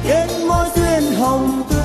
[0.05, 1.77] kết môi duyên hồng tươi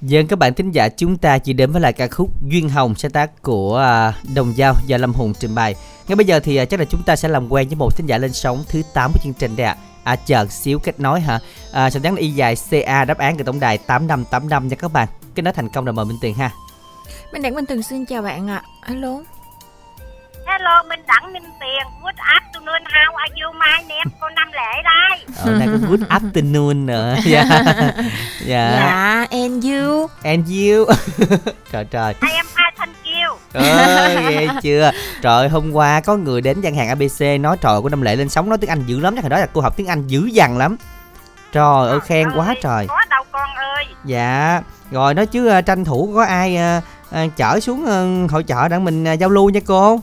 [0.00, 2.94] Dân các bạn thính giả chúng ta chỉ đến với lại ca khúc Duyên Hồng
[2.94, 5.74] sáng tác của à, Đồng Giao do Lâm Hùng trình bày.
[6.08, 8.06] Ngay bây giờ thì à, chắc là chúng ta sẽ làm quen với một thính
[8.06, 9.76] giả lên sóng thứ 8 của chương trình đây ạ.
[10.04, 10.12] À.
[10.12, 11.40] à chờ xíu kết nối hả?
[11.72, 14.92] À, sẽ nhắn là y dài CA đáp án từ tổng đài 8585 nha các
[14.92, 15.08] bạn.
[15.34, 16.50] Kết nối thành công rồi mời Minh Tiền ha.
[17.32, 18.62] Minh Đẳng Minh Tường xin chào bạn ạ.
[18.80, 18.86] À.
[18.86, 19.20] Alo.
[20.46, 24.82] Hello, Minh Đẳng Minh Tiền, good afternoon, how are you, my name, cô Năm Lệ
[24.84, 25.24] đây.
[25.44, 27.16] Ờ, nay có good afternoon nữa.
[27.24, 27.44] Dạ.
[28.46, 28.70] dạ.
[28.70, 30.06] Dạ, and you.
[30.22, 30.84] And you.
[31.72, 32.14] trời trời.
[32.22, 33.36] I am I thank you.
[33.52, 34.90] Ơi, ghê chưa?
[35.22, 38.28] Trời hôm qua có người đến gian hàng ABC nói trời của Năm Lệ lên
[38.28, 40.26] sóng nói tiếng Anh dữ lắm, chắc hồi đó là cô học tiếng Anh dữ
[40.26, 40.76] dằn lắm.
[41.52, 42.86] Trời ơi khen quá trời.
[42.88, 43.84] Có đâu con ơi.
[44.04, 44.62] Dạ.
[44.90, 46.84] Rồi nói chứ uh, tranh thủ có ai uh,
[47.24, 50.00] uh, chở xuống uh, hội chợ để mình uh, giao lưu nha cô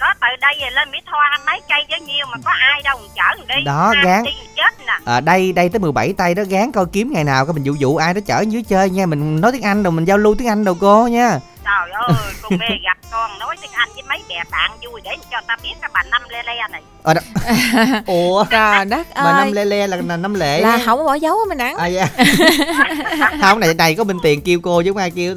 [0.00, 2.98] đó từ đây về lên mỹ thoa mấy cây chứ nhiều mà có ai đâu
[3.14, 6.72] chở đi đó gán đi chết nè à, đây đây tới 17 tay đó gán
[6.72, 9.40] coi kiếm ngày nào coi mình dụ dụ ai đó chở dưới chơi nha mình
[9.40, 12.58] nói tiếng anh rồi mình giao lưu tiếng anh đâu cô nha trời ơi con
[12.58, 15.74] mê gặp con nói tiếng anh với mấy bè bạn vui để cho ta biết
[15.80, 17.18] cái bà năm lê lê này ờ, đ...
[18.06, 18.44] ủa?
[18.50, 21.38] Trời đất ơi bà năm lê lê là, là năm lệ là không bỏ dấu
[21.48, 22.08] mình ăn à dạ.
[23.42, 25.34] Không này này có bên tiền kêu cô chứ không ai kêu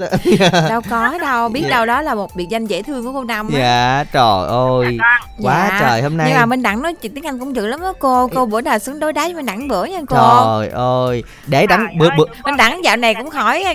[0.69, 1.69] đâu có đâu biết dạ.
[1.69, 3.59] đâu đó là một biệt danh dễ thương của cô năm á.
[3.59, 4.97] Dạ trời ơi.
[4.99, 5.77] Dạ, quá dạ.
[5.81, 7.93] trời hôm nay nhưng mà minh đẳng nói chuyện tiếng anh cũng dữ lắm đó
[7.99, 8.27] cô.
[8.27, 10.15] Cô bữa nào xuống đối đá với minh đẳng bữa nha cô.
[10.15, 11.23] Trời ơi.
[11.47, 13.65] Để đẳng bữa bữa minh đẳng dạo này cũng hỏi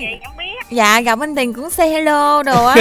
[0.71, 2.77] dạ gặp minh tiền cũng say hello đồ á.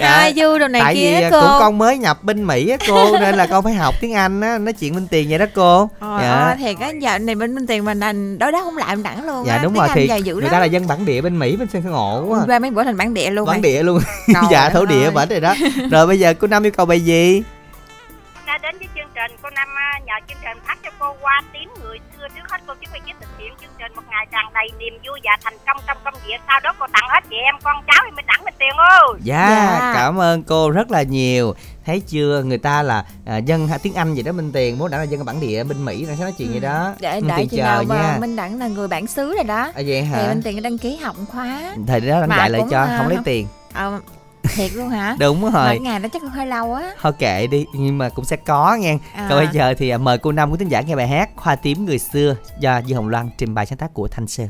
[0.00, 0.22] Dạ.
[0.22, 1.40] hi you đồ này tại kia vì cô.
[1.40, 4.39] cũng con mới nhập bên mỹ á cô nên là con phải học tiếng anh
[4.40, 5.90] á nói chuyện bên tiền vậy đó cô.
[5.98, 6.30] Ờ, dạ.
[6.30, 9.02] ờ, thiệt á giờ này bên bên tiền mình thành đối đáp không lại mình
[9.02, 9.62] đẳng luôn dạ á.
[9.62, 12.24] đúng tiếng rồi thì người ta là dân bản địa bên mỹ bên sân ngộ
[12.28, 12.40] quá.
[12.46, 14.00] Qua mấy bữa thành bản địa luôn bản địa luôn.
[14.50, 15.54] Dạ thổ địa bản rồi đó.
[15.90, 17.42] Rồi bây giờ cô năm yêu cầu bài gì?
[18.46, 19.68] Đã đến với chương trình cô năm
[20.10, 23.12] nhờ chương trình phát cho cô qua tím người xưa trước hết cô chúc chị
[23.20, 26.14] thực hiện chương trình một ngày tràn đầy niềm vui và thành công trong công
[26.26, 26.36] việc.
[26.46, 29.18] Sau đó cô tặng hết chị em con cháu thì mình đẳng mình tiền ơi
[29.22, 29.48] dạ,
[29.80, 29.92] dạ.
[29.94, 31.54] cảm ơn cô rất là nhiều.
[31.86, 34.98] Thấy chưa người ta là à, dân tiếng anh gì đó minh tiền muốn đã
[34.98, 36.54] là dân bản địa bên mỹ đang nói chuyện ừ.
[36.54, 36.94] gì đó.
[37.00, 39.72] Để đợi chừng nào mà minh đẳng là người bản xứ rồi đó.
[39.74, 40.18] À, vậy hả?
[40.18, 41.74] thì minh tiền đăng ký học khóa.
[41.86, 43.46] Thời đó đăng dạy lại cho không lấy tiền.
[43.72, 43.90] à,
[44.42, 45.16] thiệt luôn hả?
[45.18, 45.52] Đúng rồi.
[45.52, 46.92] Mỗi ngày nó chắc hơi lâu á.
[47.00, 48.98] Thôi kệ đi nhưng mà cũng sẽ có nha.
[49.14, 49.26] À.
[49.30, 51.56] còn bây giờ thì à, mời cô năm của tính giả nghe bài hát hoa
[51.56, 54.48] tím người xưa do dư hồng loan trình bày sáng tác của thanh sơn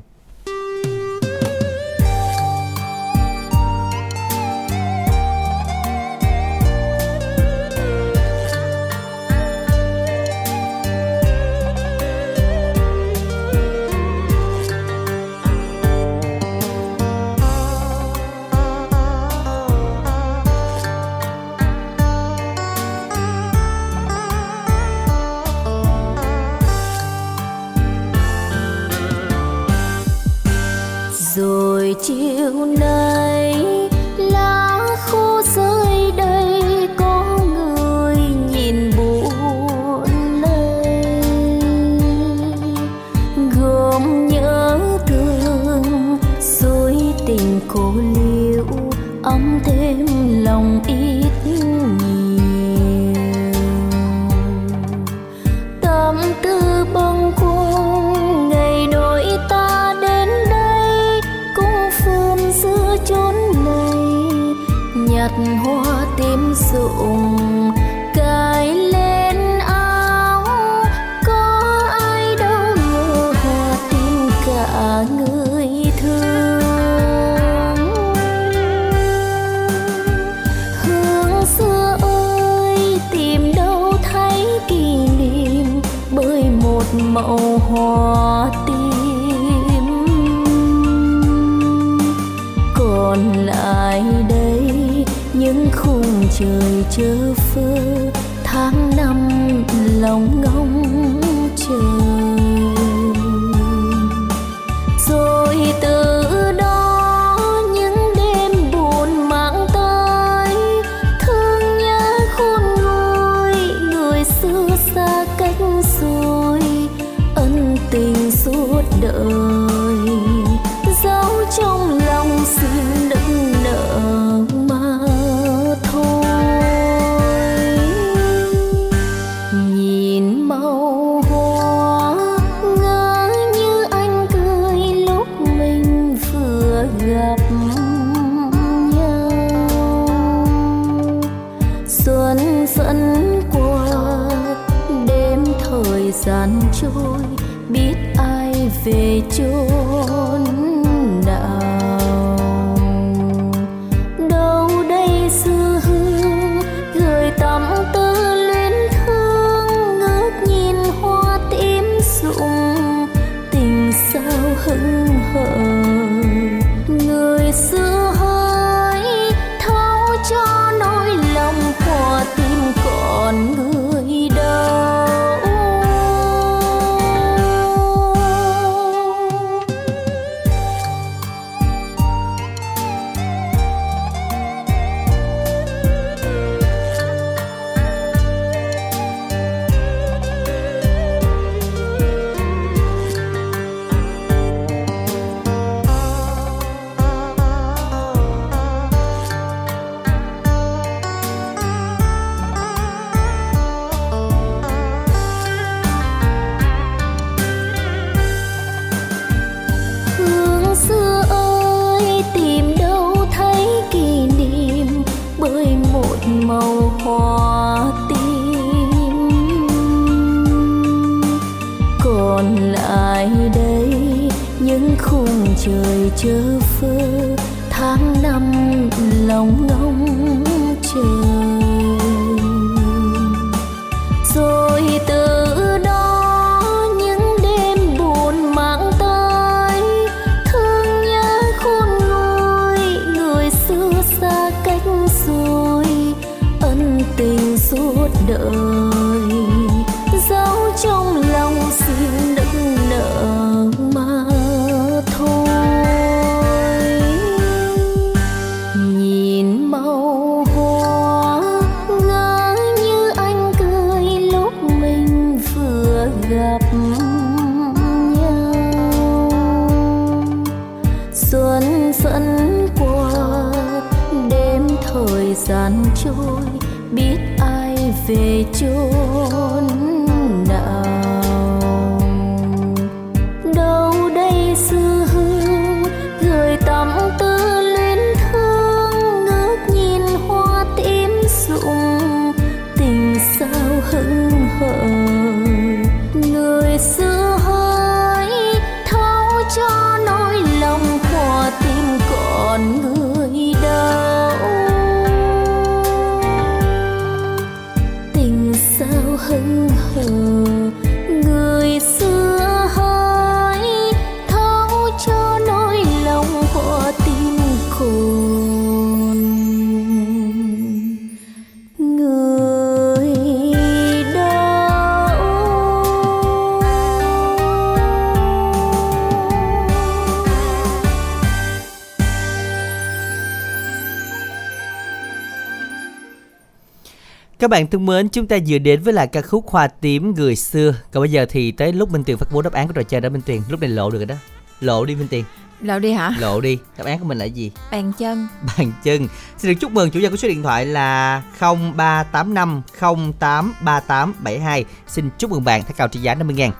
[337.51, 340.36] Các bạn thân mến, chúng ta vừa đến với lại ca khúc Hoa tím người
[340.36, 340.74] xưa.
[340.93, 343.01] Còn bây giờ thì tới lúc Minh Tuyền phát bố đáp án của trò chơi
[343.01, 343.43] đó Minh Tuyền.
[343.48, 344.14] Lúc này lộ được rồi đó.
[344.60, 345.24] Lộ đi Minh Tuyền,
[345.60, 346.12] Lộ đi hả?
[346.18, 346.59] lộ đi.
[346.78, 347.52] Đáp án của mình là gì?
[347.72, 348.28] Bàn chân.
[348.59, 349.09] Bàn chân.
[349.39, 354.64] Xin được chúc mừng chủ nhân của số điện thoại là 0385 083872.
[354.86, 356.52] Xin chúc mừng bạn thẻ cào trị giá 50 ngàn.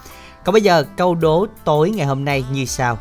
[0.45, 2.99] Còn bây giờ câu đố tối ngày hôm nay như sau.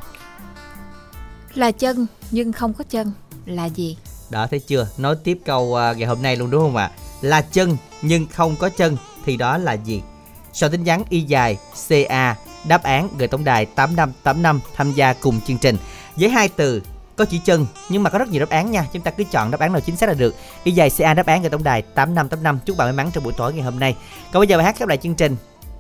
[1.54, 3.12] Là chân nhưng không có chân
[3.46, 3.98] là gì?
[4.30, 4.88] Đó thấy chưa?
[4.98, 6.92] Nói tiếp câu à, ngày hôm nay luôn đúng không ạ?
[7.22, 10.02] Là chân, nhưng không có chân, thì đó là gì?
[10.54, 12.36] Soạn tin nhắn y dài CA
[12.68, 15.78] đáp án gửi tổng đài 8585 tham gia cùng chương trình.
[16.16, 16.82] Với hai từ,
[17.16, 18.86] có chữ chân, nhưng mà có rất nhiều đáp án nha.
[18.94, 20.36] Chúng ta cứ chọn đáp án nào chính xác là được.
[20.64, 22.60] Y dài CA đáp án gửi tổng đài 8585.
[22.66, 23.96] Chúc bạn may mắn trong buổi tối ngày hôm nay.
[24.32, 25.36] Còn bây giờ bài hát khép lại chương trình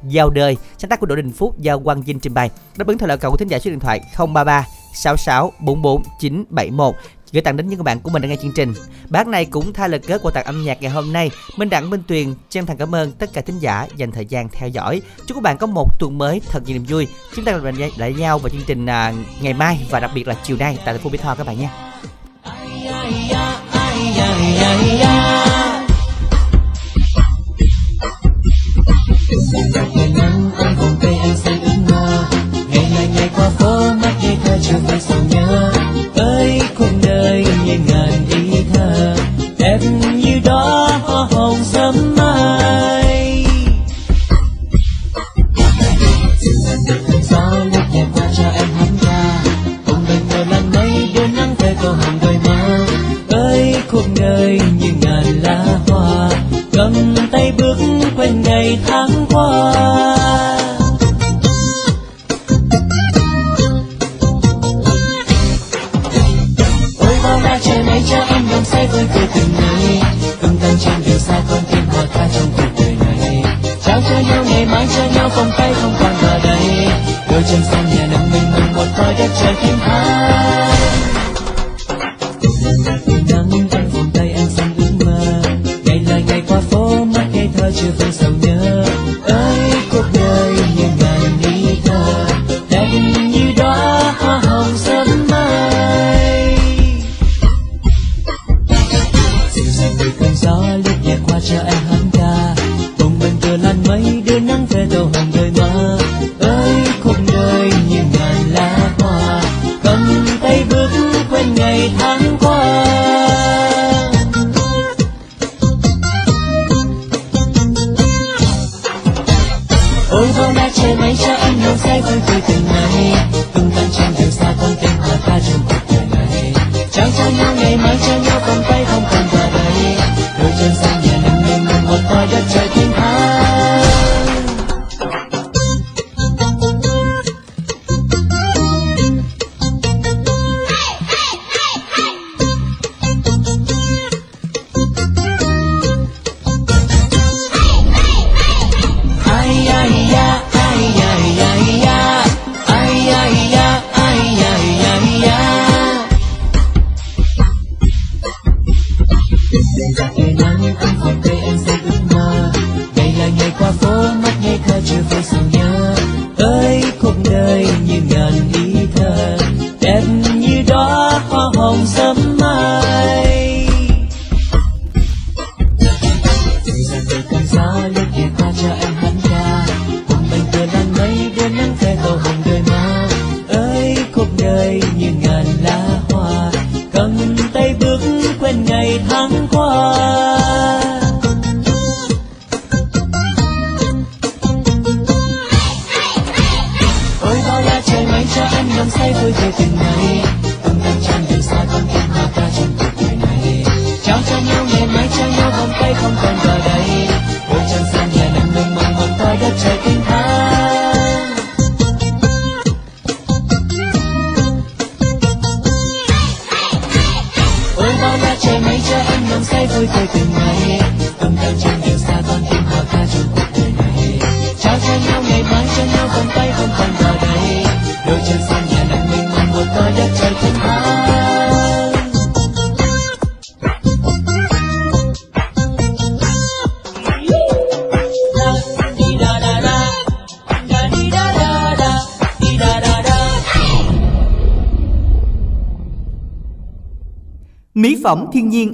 [0.07, 2.97] Giao đời, sáng tác của Đỗ Đình Phúc, do Quang Vinh trình bày đáp ứng
[2.97, 6.95] theo lời cầu của thính giả số điện thoại 033 66 44 971
[7.31, 8.73] gửi tặng đến những bạn của mình đang nghe chương trình.
[9.09, 11.31] Bác này cũng thay lời kết của tặng âm nhạc ngày hôm nay.
[11.57, 14.49] Minh Đặng, Minh Tuyền chân thành cảm ơn tất cả thính giả dành thời gian
[14.49, 15.01] theo dõi.
[15.27, 17.07] Chúc các bạn có một tuần mới thật nhiều niềm vui.
[17.35, 20.35] Chúng ta gặp lại nhau vào chương trình à, ngày mai và đặc biệt là
[20.43, 21.69] chiều nay tại thành phố Mỹ Tho các bạn nhé.
[32.71, 35.68] Ngày ngày ngày qua phố, mắt nghe ta chiều về sầu nhớ
[55.89, 56.29] hòa
[56.73, 57.77] cầm tay bước
[58.17, 59.73] quanh ngày tháng qua.
[66.99, 70.01] Ôi, bao la trời này cho em làm say vui cuộc tình này
[70.41, 73.43] cùng tan trên đường xa con tim hòa tha trong cuộc đời này.
[73.85, 76.87] Trao cho nhau ngày mai, cho nhau vòng tay không còn ở đây.
[77.31, 80.29] Đôi chân xanh nhà nắng mênh mông, một coi đất trời thêm hai.
[83.29, 83.98] Nắng
[87.99, 88.48] something, something.